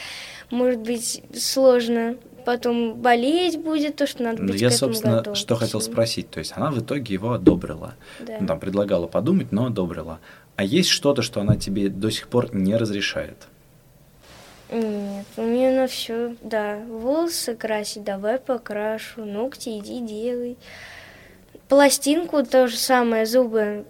Может 0.51 0.81
быть 0.81 1.23
сложно. 1.35 2.17
Потом 2.45 2.95
болеть 3.01 3.59
будет, 3.59 3.97
то, 3.97 4.07
что 4.07 4.23
надо 4.23 4.43
ну, 4.43 4.53
быть 4.53 4.61
Я, 4.61 4.71
собственно, 4.71 5.17
готовым. 5.17 5.35
что 5.35 5.57
хотел 5.57 5.81
спросить. 5.81 6.29
То 6.29 6.41
есть 6.41 6.53
она 6.55 6.71
в 6.71 6.79
итоге 6.79 7.15
его 7.15 7.33
одобрила. 7.33 7.95
Да. 8.21 8.37
Ну, 8.39 8.47
там 8.47 8.61
предлагала 8.61 9.07
подумать, 9.07 9.51
но 9.51 9.67
одобрила. 9.67 10.21
А 10.57 10.63
есть 10.63 10.91
что-то, 10.91 11.23
что 11.23 11.41
она 11.41 11.57
тебе 11.57 11.89
до 11.89 12.11
сих 12.11 12.29
пор 12.29 12.55
не 12.55 12.77
разрешает? 12.77 13.37
Нет, 14.71 15.27
у 15.39 15.43
нее 15.43 15.75
на 15.75 15.87
все, 15.87 16.37
да. 16.43 16.81
Волосы 16.87 17.55
красить, 17.55 18.05
давай 18.05 18.39
покрашу, 18.39 19.25
ногти 19.25 19.79
иди 19.79 20.01
делай 20.01 20.59
пластинку 21.69 22.45
то 22.45 22.67
же 22.67 22.77
самое, 22.77 23.27
зубы 23.27 23.85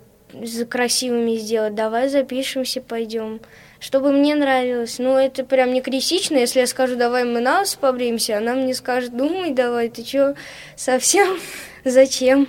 красивыми 0.68 1.36
сделать, 1.36 1.74
давай 1.74 2.08
запишемся, 2.08 2.80
пойдем. 2.80 3.40
Чтобы 3.80 4.12
мне 4.12 4.34
нравилось. 4.34 4.98
Ну, 4.98 5.16
это 5.16 5.44
прям 5.44 5.72
не 5.72 5.82
критично, 5.82 6.36
если 6.36 6.60
я 6.60 6.66
скажу, 6.66 6.96
давай 6.96 7.24
мы 7.24 7.40
на 7.40 7.64
побреемся, 7.80 8.38
она 8.38 8.54
мне 8.54 8.74
скажет, 8.74 9.16
думай, 9.16 9.50
давай, 9.50 9.90
ты 9.90 10.04
что, 10.04 10.36
совсем? 10.76 11.38
Зачем? 11.84 12.48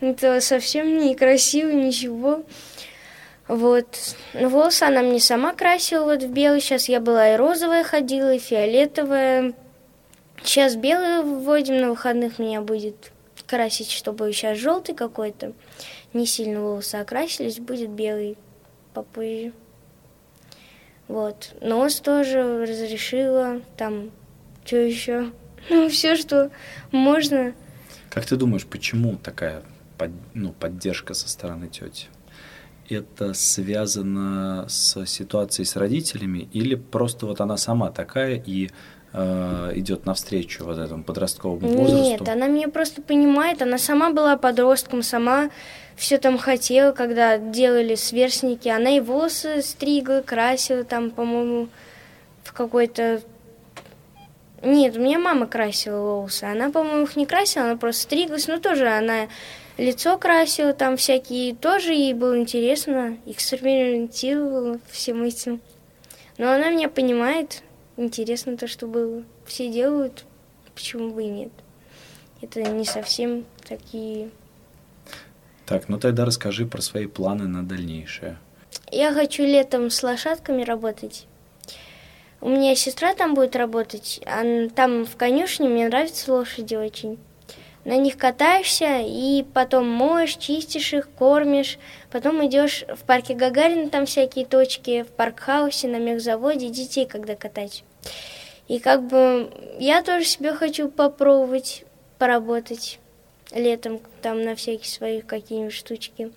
Это 0.00 0.40
совсем 0.40 0.98
не 0.98 1.14
красиво, 1.14 1.70
ничего. 1.70 2.44
Вот. 3.46 3.86
Волосы 4.32 4.84
она 4.84 5.02
мне 5.02 5.20
сама 5.20 5.52
красила 5.52 6.04
вот 6.04 6.22
в 6.22 6.28
белый. 6.28 6.60
Сейчас 6.60 6.88
я 6.88 6.98
была 6.98 7.34
и 7.34 7.36
розовая 7.36 7.84
ходила, 7.84 8.34
и 8.34 8.38
фиолетовая. 8.38 9.52
Сейчас 10.42 10.76
белый 10.76 11.22
вводим, 11.22 11.78
на 11.78 11.90
выходных 11.90 12.38
меня 12.38 12.62
будет 12.62 13.12
красить, 13.46 13.90
чтобы 13.90 14.32
сейчас 14.32 14.58
желтый 14.58 14.94
какой-то, 14.94 15.52
не 16.12 16.26
сильно 16.26 16.60
волосы 16.60 16.96
окрасились, 16.96 17.58
будет 17.58 17.90
белый 17.90 18.36
попозже. 18.92 19.52
Вот. 21.08 21.54
Нос 21.60 22.00
тоже 22.00 22.62
разрешила, 22.62 23.60
там, 23.76 24.10
что 24.64 24.76
еще? 24.76 25.32
Ну, 25.70 25.88
все, 25.88 26.14
что 26.14 26.50
можно. 26.92 27.54
Как 28.10 28.26
ты 28.26 28.36
думаешь, 28.36 28.66
почему 28.66 29.16
такая 29.16 29.62
под, 29.96 30.10
ну, 30.34 30.52
поддержка 30.52 31.14
со 31.14 31.26
стороны 31.26 31.68
тети? 31.68 32.08
Это 32.90 33.32
связано 33.32 34.66
с 34.68 35.06
ситуацией 35.06 35.64
с 35.64 35.76
родителями 35.76 36.50
или 36.52 36.74
просто 36.74 37.24
вот 37.24 37.40
она 37.40 37.56
сама 37.56 37.90
такая 37.90 38.36
и 38.36 38.68
э, 39.14 39.72
идет 39.76 40.04
навстречу 40.04 40.64
вот 40.64 40.78
этому 40.78 41.04
подростковому 41.04 41.66
возрасту? 41.66 42.02
Нет, 42.02 42.28
она 42.28 42.48
меня 42.48 42.68
просто 42.68 43.00
понимает. 43.00 43.62
Она 43.62 43.78
сама 43.78 44.10
была 44.10 44.36
подростком, 44.36 45.02
сама 45.02 45.50
все 45.96 46.18
там 46.18 46.36
хотела, 46.38 46.92
когда 46.92 47.38
делали 47.38 47.94
сверстники. 47.94 48.68
Она 48.68 48.96
и 48.96 49.00
волосы 49.00 49.62
стригла, 49.62 50.20
красила 50.20 50.84
там, 50.84 51.10
по-моему, 51.10 51.68
в 52.42 52.52
какой-то... 52.52 53.22
Нет, 54.62 54.96
у 54.96 55.00
меня 55.00 55.18
мама 55.18 55.46
красила 55.46 56.00
волосы. 56.00 56.44
Она, 56.44 56.70
по-моему, 56.70 57.04
их 57.04 57.16
не 57.16 57.26
красила, 57.26 57.66
она 57.66 57.76
просто 57.76 58.02
стриглась. 58.02 58.48
Но 58.48 58.58
тоже 58.58 58.88
она 58.88 59.28
лицо 59.76 60.18
красила, 60.18 60.72
там 60.72 60.96
всякие. 60.96 61.54
Тоже 61.54 61.92
ей 61.92 62.14
было 62.14 62.38
интересно, 62.38 63.18
экспериментировала 63.26 64.78
всем 64.90 65.22
этим. 65.22 65.60
Но 66.38 66.50
она 66.50 66.70
меня 66.70 66.88
понимает, 66.88 67.62
интересно 67.96 68.56
то, 68.56 68.66
что 68.66 68.86
было. 68.86 69.24
Все 69.46 69.70
делают, 69.70 70.24
почему 70.74 71.10
бы 71.10 71.24
и 71.24 71.28
нет. 71.28 71.52
Это 72.40 72.62
не 72.62 72.84
совсем 72.84 73.44
такие... 73.66 74.30
Так, 75.66 75.88
ну 75.88 75.98
тогда 75.98 76.24
расскажи 76.24 76.66
про 76.66 76.82
свои 76.82 77.06
планы 77.06 77.46
на 77.46 77.66
дальнейшее. 77.66 78.38
Я 78.90 79.14
хочу 79.14 79.44
летом 79.44 79.90
с 79.90 80.02
лошадками 80.02 80.62
работать. 80.62 81.26
У 82.40 82.50
меня 82.50 82.74
сестра 82.76 83.14
там 83.14 83.34
будет 83.34 83.56
работать. 83.56 84.20
А 84.26 84.68
там 84.68 85.06
в 85.06 85.16
конюшне 85.16 85.68
мне 85.68 85.88
нравятся 85.88 86.32
лошади 86.32 86.74
очень 86.74 87.18
на 87.84 87.96
них 87.96 88.16
катаешься, 88.16 89.00
и 89.02 89.42
потом 89.42 89.86
моешь, 89.88 90.36
чистишь 90.36 90.94
их, 90.94 91.08
кормишь. 91.10 91.78
Потом 92.10 92.44
идешь 92.46 92.84
в 92.88 93.04
парке 93.04 93.34
Гагарина, 93.34 93.90
там 93.90 94.06
всякие 94.06 94.46
точки, 94.46 95.02
в 95.02 95.08
паркхаусе, 95.08 95.88
на 95.88 95.98
мехзаводе, 95.98 96.70
детей 96.70 97.06
когда 97.06 97.36
катать. 97.36 97.84
И 98.68 98.78
как 98.78 99.06
бы 99.06 99.52
я 99.78 100.02
тоже 100.02 100.24
себе 100.24 100.54
хочу 100.54 100.88
попробовать 100.88 101.84
поработать 102.18 102.98
летом 103.52 104.00
там 104.22 104.42
на 104.42 104.54
всякие 104.54 104.88
свои 104.88 105.20
какие-нибудь 105.20 105.74
штучки. 105.74 106.32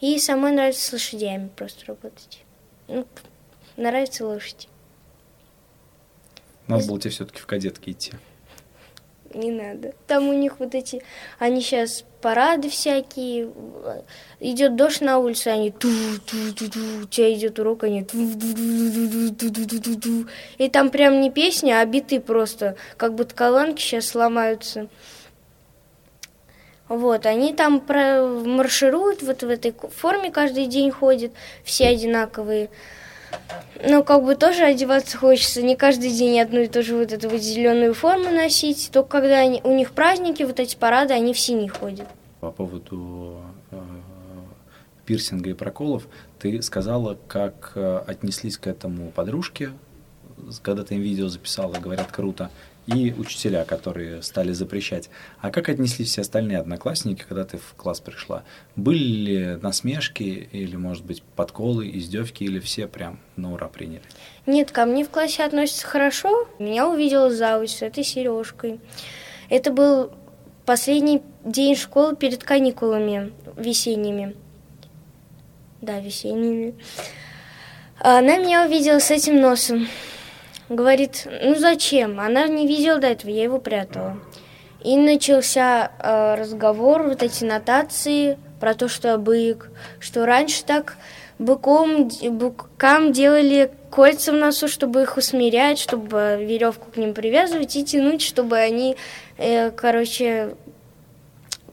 И 0.00 0.18
самой 0.18 0.52
нравится 0.52 0.86
с 0.86 0.92
лошадями 0.92 1.48
просто 1.56 1.86
работать. 1.86 2.44
Ну, 2.86 3.04
нравится 3.76 4.24
лошадь. 4.24 4.68
Надо 6.68 6.86
было 6.86 7.00
тебе 7.00 7.10
все-таки 7.10 7.40
в 7.40 7.46
кадетки 7.46 7.90
идти 7.90 8.12
не 9.36 9.50
надо. 9.50 9.94
Там 10.06 10.28
у 10.28 10.32
них 10.32 10.58
вот 10.58 10.74
эти, 10.74 11.02
они 11.38 11.60
сейчас 11.60 12.04
парады 12.20 12.68
всякие, 12.68 13.50
идет 14.40 14.76
дождь 14.76 15.00
на 15.00 15.18
улице, 15.18 15.48
они 15.48 15.70
ту 15.70 15.88
ту 16.26 16.52
ту 16.54 16.70
ту 16.70 16.80
у 17.02 17.06
тебя 17.06 17.32
идет 17.32 17.58
урок, 17.58 17.84
они 17.84 18.02
ту 18.04 18.18
ту 18.32 18.54
ту 19.38 19.50
ту 19.50 19.66
ту 19.66 19.80
ту 19.80 20.00
ту 20.00 20.26
И 20.58 20.68
там 20.68 20.90
прям 20.90 21.20
не 21.20 21.30
песня, 21.30 21.80
а 21.80 21.84
биты 21.84 22.20
просто, 22.20 22.76
как 22.96 23.14
будто 23.14 23.34
колонки 23.34 23.80
сейчас 23.80 24.06
сломаются. 24.06 24.88
Вот, 26.88 27.26
они 27.26 27.52
там 27.52 27.82
маршируют, 27.88 29.22
вот 29.22 29.42
в 29.42 29.48
этой 29.48 29.74
форме 29.96 30.30
каждый 30.30 30.66
день 30.66 30.90
ходят, 30.90 31.32
все 31.64 31.88
одинаковые. 31.88 32.70
Ну, 33.88 34.02
как 34.02 34.24
бы 34.24 34.34
тоже 34.34 34.64
одеваться 34.64 35.18
хочется. 35.18 35.62
Не 35.62 35.76
каждый 35.76 36.10
день 36.10 36.40
одну 36.40 36.60
и 36.60 36.66
ту 36.66 36.82
же 36.82 36.96
вот 36.96 37.12
эту 37.12 37.28
вот 37.28 37.40
зеленую 37.40 37.94
форму 37.94 38.30
носить. 38.30 38.90
Только 38.92 39.20
когда 39.20 39.38
они, 39.38 39.60
у 39.64 39.72
них 39.72 39.92
праздники, 39.92 40.42
вот 40.42 40.58
эти 40.60 40.76
парады, 40.76 41.14
они 41.14 41.34
в 41.34 41.38
синий 41.38 41.68
ходят. 41.68 42.06
По 42.40 42.50
поводу 42.50 43.40
э, 43.70 43.78
пирсинга 45.04 45.50
и 45.50 45.54
проколов, 45.54 46.08
ты 46.38 46.60
сказала, 46.62 47.18
как 47.28 47.72
э, 47.74 48.02
отнеслись 48.06 48.56
к 48.56 48.66
этому 48.66 49.10
подружки, 49.10 49.70
когда 50.62 50.82
ты 50.82 50.94
им 50.94 51.02
видео 51.02 51.28
записала, 51.28 51.74
говорят, 51.74 52.10
круто 52.12 52.50
и 52.86 53.12
учителя, 53.12 53.64
которые 53.64 54.22
стали 54.22 54.52
запрещать. 54.52 55.10
А 55.40 55.50
как 55.50 55.68
отнеслись 55.68 56.08
все 56.10 56.20
остальные 56.20 56.58
одноклассники, 56.58 57.24
когда 57.28 57.44
ты 57.44 57.58
в 57.58 57.74
класс 57.76 58.00
пришла? 58.00 58.44
Были 58.76 58.98
ли 58.98 59.56
насмешки 59.56 60.48
или, 60.52 60.76
может 60.76 61.04
быть, 61.04 61.22
подколы, 61.22 61.90
издевки, 61.90 62.44
или 62.44 62.60
все 62.60 62.86
прям 62.86 63.18
на 63.36 63.52
ура 63.52 63.68
приняли? 63.68 64.02
Нет, 64.46 64.70
ко 64.70 64.84
мне 64.86 65.04
в 65.04 65.10
классе 65.10 65.44
относятся 65.44 65.86
хорошо. 65.86 66.48
Меня 66.58 66.88
увидела 66.88 67.30
завуч 67.30 67.70
с 67.70 67.82
этой 67.82 68.04
сережкой. 68.04 68.80
Это 69.48 69.72
был 69.72 70.12
последний 70.64 71.22
день 71.44 71.76
школы 71.76 72.14
перед 72.14 72.44
каникулами 72.44 73.32
весенними. 73.56 74.36
Да, 75.80 76.00
весенними. 76.00 76.74
Она 77.98 78.38
меня 78.38 78.66
увидела 78.66 78.98
с 78.98 79.10
этим 79.10 79.40
носом. 79.40 79.88
Говорит, 80.68 81.28
ну 81.42 81.54
зачем? 81.54 82.18
Она 82.18 82.48
не 82.48 82.66
видела 82.66 82.98
до 82.98 83.08
этого, 83.08 83.30
я 83.30 83.44
его 83.44 83.58
прятала. 83.58 84.18
И 84.82 84.96
начался 84.96 85.92
э, 85.98 86.34
разговор, 86.34 87.04
вот 87.04 87.22
эти 87.22 87.44
нотации 87.44 88.38
про 88.60 88.74
то, 88.74 88.88
что 88.88 89.08
я 89.08 89.18
бык, 89.18 89.70
что 90.00 90.26
раньше 90.26 90.64
так 90.64 90.96
быком, 91.38 92.08
быкам 92.30 93.12
делали 93.12 93.70
кольца 93.90 94.32
в 94.32 94.36
носу, 94.36 94.68
чтобы 94.68 95.02
их 95.02 95.16
усмирять, 95.16 95.78
чтобы 95.78 96.38
веревку 96.40 96.90
к 96.90 96.96
ним 96.96 97.14
привязывать 97.14 97.76
и 97.76 97.84
тянуть, 97.84 98.22
чтобы 98.22 98.56
они, 98.58 98.96
э, 99.38 99.70
короче, 99.70 100.56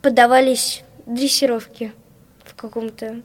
поддавались 0.01 0.83
дрессировке 1.05 1.93
в 2.43 2.55
каком-то 2.55 3.21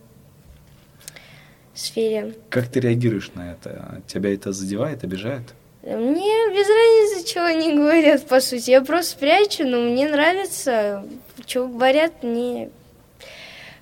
сфере. 1.78 2.34
Как 2.50 2.68
ты 2.68 2.80
реагируешь 2.80 3.30
на 3.34 3.52
это? 3.52 4.02
Тебя 4.06 4.34
это 4.34 4.52
задевает, 4.52 5.04
обижает? 5.04 5.54
Мне 5.82 6.50
без 6.50 6.66
разницы, 6.68 7.26
чего 7.26 7.44
они 7.44 7.74
говорят, 7.74 8.26
по 8.26 8.40
сути. 8.40 8.70
Я 8.70 8.82
просто 8.82 9.18
прячу, 9.18 9.66
но 9.66 9.80
мне 9.80 10.08
нравится. 10.08 11.04
Что 11.46 11.66
говорят, 11.66 12.22
мне 12.22 12.70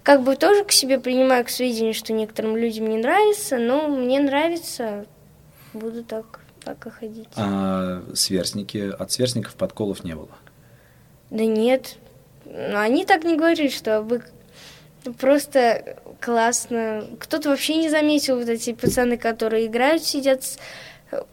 как 0.07 0.23
бы 0.23 0.37
тоже 0.37 0.63
к 0.63 0.71
себе 0.71 1.01
принимаю 1.01 1.45
к 1.45 1.49
сведению, 1.49 1.93
что 1.93 2.13
некоторым 2.13 2.57
людям 2.57 2.89
не 2.89 2.99
нравится, 2.99 3.59
но 3.59 3.89
мне 3.89 4.21
нравится, 4.21 5.05
буду 5.73 6.05
так 6.05 6.41
пока 6.65 6.91
ходить. 6.91 7.27
А 7.35 8.03
сверстники, 8.15 8.93
от 8.97 9.11
сверстников 9.11 9.55
подколов 9.55 10.05
не 10.05 10.15
было? 10.15 10.29
Да 11.31 11.45
нет, 11.45 11.97
они 12.47 13.05
так 13.05 13.25
не 13.25 13.37
говорили, 13.37 13.69
что 13.69 14.01
вы 14.03 14.23
просто 15.13 15.97
классно. 16.21 17.05
Кто-то 17.19 17.51
вообще 17.51 17.77
не 17.77 17.89
заметил 17.89 18.39
вот 18.39 18.49
эти 18.49 18.73
пацаны, 18.73 19.17
которые 19.17 19.67
играют, 19.67 20.05
сидят 20.05 20.45
с 20.45 20.59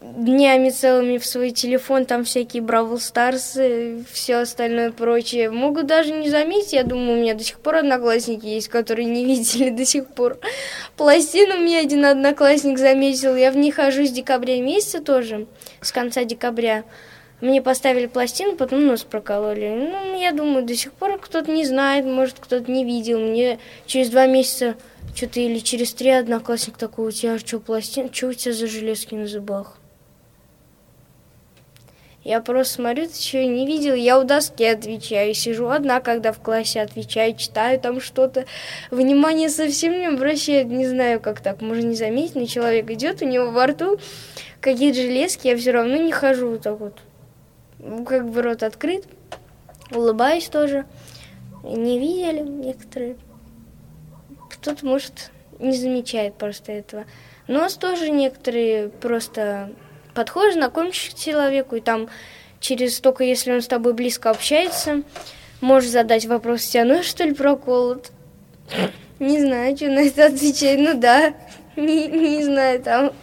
днями 0.01 0.69
целыми 0.69 1.17
в 1.17 1.25
свой 1.25 1.51
телефон, 1.51 2.05
там 2.05 2.23
всякие 2.23 2.61
Бравл 2.61 2.99
Старсы, 2.99 4.05
все 4.11 4.35
остальное 4.35 4.91
прочее. 4.91 5.49
Могут 5.49 5.87
даже 5.87 6.13
не 6.13 6.29
заметить, 6.29 6.73
я 6.73 6.83
думаю, 6.83 7.17
у 7.17 7.21
меня 7.21 7.33
до 7.33 7.43
сих 7.43 7.59
пор 7.59 7.77
одноклассники 7.77 8.45
есть, 8.45 8.67
которые 8.67 9.05
не 9.05 9.25
видели 9.25 9.69
до 9.69 9.85
сих 9.85 10.07
пор. 10.07 10.37
Пластину 10.95 11.57
мне 11.57 11.79
один 11.79 12.05
одноклассник 12.05 12.77
заметил, 12.77 13.35
я 13.35 13.51
в 13.51 13.57
них 13.57 13.75
хожу 13.75 14.05
с 14.05 14.11
декабря 14.11 14.61
месяца 14.61 15.01
тоже, 15.01 15.47
с 15.81 15.91
конца 15.91 16.23
декабря. 16.23 16.83
Мне 17.41 17.61
поставили 17.61 18.05
пластину, 18.07 18.55
потом 18.55 18.85
нос 18.87 19.03
прокололи. 19.03 19.89
Ну, 19.91 20.19
я 20.19 20.31
думаю, 20.31 20.65
до 20.65 20.75
сих 20.75 20.93
пор 20.93 21.19
кто-то 21.19 21.51
не 21.51 21.65
знает, 21.65 22.05
может, 22.05 22.37
кто-то 22.39 22.71
не 22.71 22.85
видел. 22.85 23.19
Мне 23.19 23.59
через 23.85 24.09
два 24.09 24.27
месяца 24.27 24.75
что-то 25.13 25.39
или 25.39 25.59
через 25.59 25.93
три 25.93 26.09
одноклассник 26.09 26.77
такой, 26.77 27.09
у 27.09 27.11
тебя 27.11 27.37
что, 27.37 27.59
пластин, 27.59 28.13
что 28.13 28.27
у 28.27 28.33
тебя 28.33 28.53
за 28.53 28.67
железки 28.67 29.13
на 29.13 29.27
зубах? 29.27 29.77
Я 32.23 32.39
просто 32.39 32.75
смотрю, 32.75 33.07
ты 33.07 33.21
что, 33.21 33.43
не 33.43 33.67
видел? 33.67 33.95
Я 33.95 34.17
у 34.17 34.23
доски 34.23 34.63
отвечаю, 34.63 35.33
сижу 35.33 35.67
одна, 35.67 35.99
когда 35.99 36.31
в 36.31 36.39
классе 36.39 36.79
отвечаю, 36.81 37.35
читаю 37.35 37.77
там 37.79 37.99
что-то. 37.99 38.45
Внимание 38.91 39.49
совсем 39.49 39.91
не 39.91 40.05
обращает, 40.05 40.67
не 40.67 40.87
знаю, 40.87 41.19
как 41.19 41.41
так, 41.41 41.61
можно 41.61 41.85
не 41.85 41.95
заметить, 41.95 42.35
но 42.35 42.45
человек 42.45 42.89
идет, 42.89 43.21
у 43.21 43.25
него 43.25 43.51
во 43.51 43.67
рту 43.67 43.99
какие-то 44.61 45.01
железки, 45.01 45.47
я 45.47 45.57
все 45.57 45.71
равно 45.71 45.97
не 45.97 46.13
хожу 46.13 46.57
так 46.57 46.79
вот. 46.79 46.97
Как 48.05 48.29
бы 48.29 48.41
рот 48.41 48.63
открыт, 48.63 49.05
улыбаюсь 49.91 50.47
тоже. 50.47 50.85
Не 51.63 51.99
видели 51.99 52.39
некоторые 52.39 53.17
кто-то, 54.63 54.85
может, 54.85 55.31
не 55.59 55.75
замечает 55.75 56.35
просто 56.35 56.71
этого. 56.71 57.05
Нос 57.47 57.75
тоже 57.75 58.09
некоторые 58.09 58.87
просто 58.87 59.71
подходишь, 60.13 60.53
знакомишься 60.53 61.11
к 61.11 61.19
человеку, 61.19 61.75
и 61.75 61.81
там 61.81 62.07
через 62.61 62.99
только 62.99 63.25
если 63.25 63.51
он 63.51 63.61
с 63.61 63.67
тобой 63.67 63.93
близко 63.93 64.29
общается, 64.29 65.03
можешь 65.59 65.89
задать 65.89 66.25
вопрос, 66.25 66.63
тебя 66.63 66.85
нос 66.85 67.05
что 67.05 67.25
ли 67.25 67.33
проколот? 67.33 68.11
Не 69.19 69.39
знаю, 69.39 69.75
что 69.75 69.87
на 69.87 69.99
это 69.99 70.27
отвечать. 70.27 70.79
Ну 70.79 70.97
да, 70.97 71.33
не, 71.75 72.07
не 72.07 72.43
знаю, 72.43 72.81
там 72.81 73.13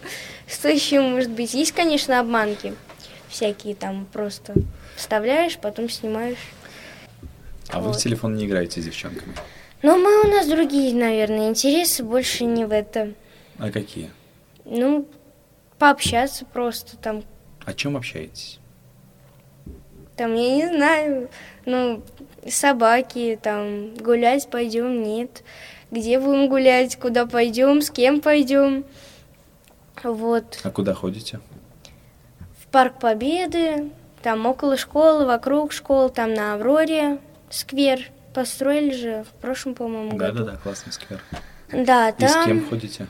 что 0.47 0.69
еще 0.69 1.01
может 1.01 1.31
быть. 1.31 1.53
Есть, 1.53 1.73
конечно, 1.73 2.19
обманки 2.19 2.73
всякие 3.31 3.73
там 3.73 4.05
просто 4.11 4.53
вставляешь, 4.95 5.57
потом 5.57 5.89
снимаешь. 5.89 6.37
А 7.69 7.79
вот. 7.79 7.87
вы 7.87 7.93
в 7.93 7.97
телефон 7.97 8.35
не 8.35 8.45
играете 8.45 8.81
с 8.81 8.85
девчонками? 8.85 9.33
Но 9.81 9.97
мы 9.97 10.25
у 10.25 10.27
нас 10.27 10.47
другие, 10.47 10.93
наверное, 10.93 11.49
интересы 11.49 12.03
больше 12.03 12.43
не 12.43 12.65
в 12.65 12.71
этом. 12.71 13.15
А 13.57 13.71
какие? 13.71 14.11
Ну, 14.65 15.07
пообщаться 15.79 16.45
просто 16.45 16.97
там. 16.97 17.23
О 17.65 17.73
чем 17.73 17.97
общаетесь? 17.97 18.59
Там, 20.17 20.35
я 20.35 20.55
не 20.55 20.67
знаю, 20.67 21.29
ну, 21.65 22.03
собаки, 22.47 23.39
там, 23.41 23.95
гулять 23.95 24.49
пойдем, 24.49 25.01
нет. 25.01 25.43
Где 25.89 26.19
будем 26.19 26.47
гулять, 26.47 26.97
куда 26.97 27.25
пойдем, 27.25 27.81
с 27.81 27.89
кем 27.89 28.21
пойдем. 28.21 28.85
Вот. 30.03 30.59
А 30.63 30.69
куда 30.69 30.93
ходите? 30.93 31.39
Парк 32.71 32.99
Победы, 32.99 33.89
там 34.21 34.45
около 34.45 34.77
школы, 34.77 35.25
вокруг 35.25 35.73
школы, 35.73 36.09
там 36.09 36.33
на 36.33 36.53
Авроре 36.53 37.19
сквер. 37.49 38.11
Построили 38.33 38.93
же 38.93 39.25
в 39.25 39.41
прошлом, 39.41 39.75
по-моему, 39.75 40.11
да, 40.11 40.27
году. 40.27 40.39
Да-да-да, 40.39 40.57
классный 40.57 40.93
сквер. 40.93 41.21
Да, 41.71 42.09
И 42.09 42.19
там... 42.19 42.29
с 42.29 42.45
кем 42.45 42.69
ходите? 42.69 43.07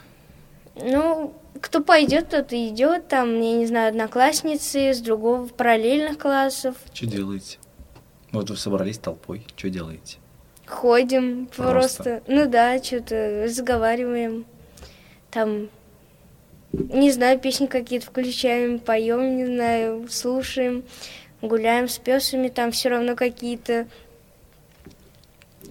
Ну, 0.75 1.33
кто 1.61 1.81
пойдет, 1.81 2.29
тот 2.29 2.53
и 2.53 2.69
идет. 2.69 3.07
Там, 3.07 3.39
я 3.39 3.53
не 3.53 3.67
знаю, 3.67 3.89
одноклассницы 3.89 4.93
с 4.93 4.99
другого 4.99 5.45
параллельных 5.45 6.17
классов. 6.17 6.75
Что 6.91 7.05
делаете? 7.05 7.59
Вот 8.31 8.49
вы 8.49 8.57
собрались 8.57 8.97
толпой. 8.97 9.45
Что 9.55 9.69
делаете? 9.69 10.17
Ходим 10.65 11.47
просто. 11.47 12.03
просто. 12.03 12.23
Ну 12.27 12.49
да, 12.49 12.81
что-то 12.81 13.43
разговариваем. 13.43 14.45
Там, 15.29 15.69
не 16.73 17.11
знаю, 17.11 17.39
песни 17.39 17.67
какие-то 17.67 18.05
включаем, 18.05 18.79
поем, 18.79 19.37
не 19.37 19.45
знаю, 19.45 20.07
слушаем, 20.09 20.83
гуляем 21.41 21.87
с 21.87 21.97
песами, 21.97 22.49
там 22.49 22.71
все 22.71 22.89
равно 22.89 23.15
какие-то 23.15 23.87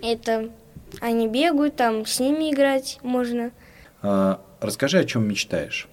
это 0.02 0.50
они 1.00 1.28
бегают, 1.28 1.76
там 1.76 2.06
с 2.06 2.20
ними 2.20 2.52
играть 2.52 2.98
можно. 3.02 3.52
А, 4.02 4.40
расскажи, 4.60 4.98
о 4.98 5.04
чем 5.04 5.26
мечтаешь. 5.28 5.88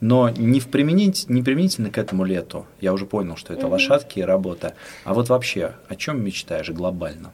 Но 0.00 0.28
не, 0.30 0.60
в 0.60 0.68
применить, 0.68 1.28
не 1.28 1.42
применительно 1.42 1.90
к 1.90 1.98
этому 1.98 2.24
лету. 2.24 2.66
Я 2.80 2.92
уже 2.92 3.06
понял, 3.06 3.36
что 3.36 3.52
это 3.52 3.66
mm-hmm. 3.66 3.70
лошадки 3.70 4.18
и 4.18 4.22
работа. 4.22 4.74
А 5.04 5.14
вот 5.14 5.28
вообще, 5.28 5.74
о 5.88 5.96
чем 5.96 6.22
мечтаешь 6.22 6.70
глобально? 6.70 7.32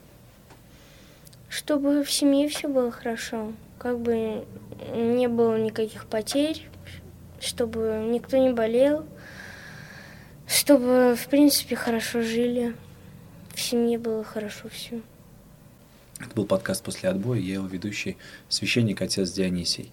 Чтобы 1.48 2.04
в 2.04 2.10
семье 2.10 2.48
все 2.48 2.68
было 2.68 2.90
хорошо. 2.90 3.52
Как 3.78 3.98
бы 3.98 4.44
не 4.94 5.28
было 5.28 5.58
никаких 5.58 6.06
потерь, 6.06 6.68
чтобы 7.40 8.06
никто 8.10 8.36
не 8.36 8.52
болел, 8.52 9.06
чтобы, 10.46 11.16
в 11.16 11.28
принципе, 11.28 11.76
хорошо 11.76 12.22
жили. 12.22 12.74
В 13.54 13.60
семье 13.60 13.98
было 13.98 14.22
хорошо 14.22 14.68
все. 14.68 15.00
Это 16.20 16.34
был 16.34 16.44
подкаст 16.44 16.84
«После 16.84 17.08
отбоя», 17.08 17.40
я 17.40 17.54
его 17.54 17.66
ведущий, 17.66 18.16
священник 18.48 19.00
отец 19.00 19.30
Дионисий. 19.32 19.90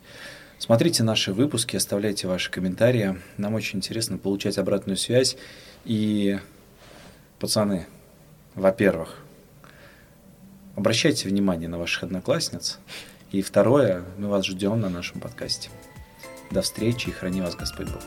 Смотрите 0.60 1.04
наши 1.04 1.32
выпуски, 1.32 1.76
оставляйте 1.76 2.28
ваши 2.28 2.52
комментарии. 2.52 3.22
Нам 3.38 3.54
очень 3.54 3.78
интересно 3.78 4.18
получать 4.18 4.58
обратную 4.58 4.98
связь. 4.98 5.38
И, 5.86 6.40
пацаны, 7.40 7.86
во-первых, 8.56 9.20
обращайте 10.76 11.30
внимание 11.30 11.70
на 11.70 11.78
ваших 11.78 12.04
одноклассниц. 12.04 12.80
И 13.32 13.42
второе, 13.42 14.04
мы 14.18 14.30
вас 14.30 14.46
ждем 14.46 14.82
на 14.82 14.90
нашем 14.90 15.22
подкасте. 15.22 15.70
До 16.52 16.62
встречи 16.62 17.10
и 17.10 17.12
храни 17.12 17.42
вас 17.42 17.56
Господь 17.56 17.90
Бог. 17.90 18.02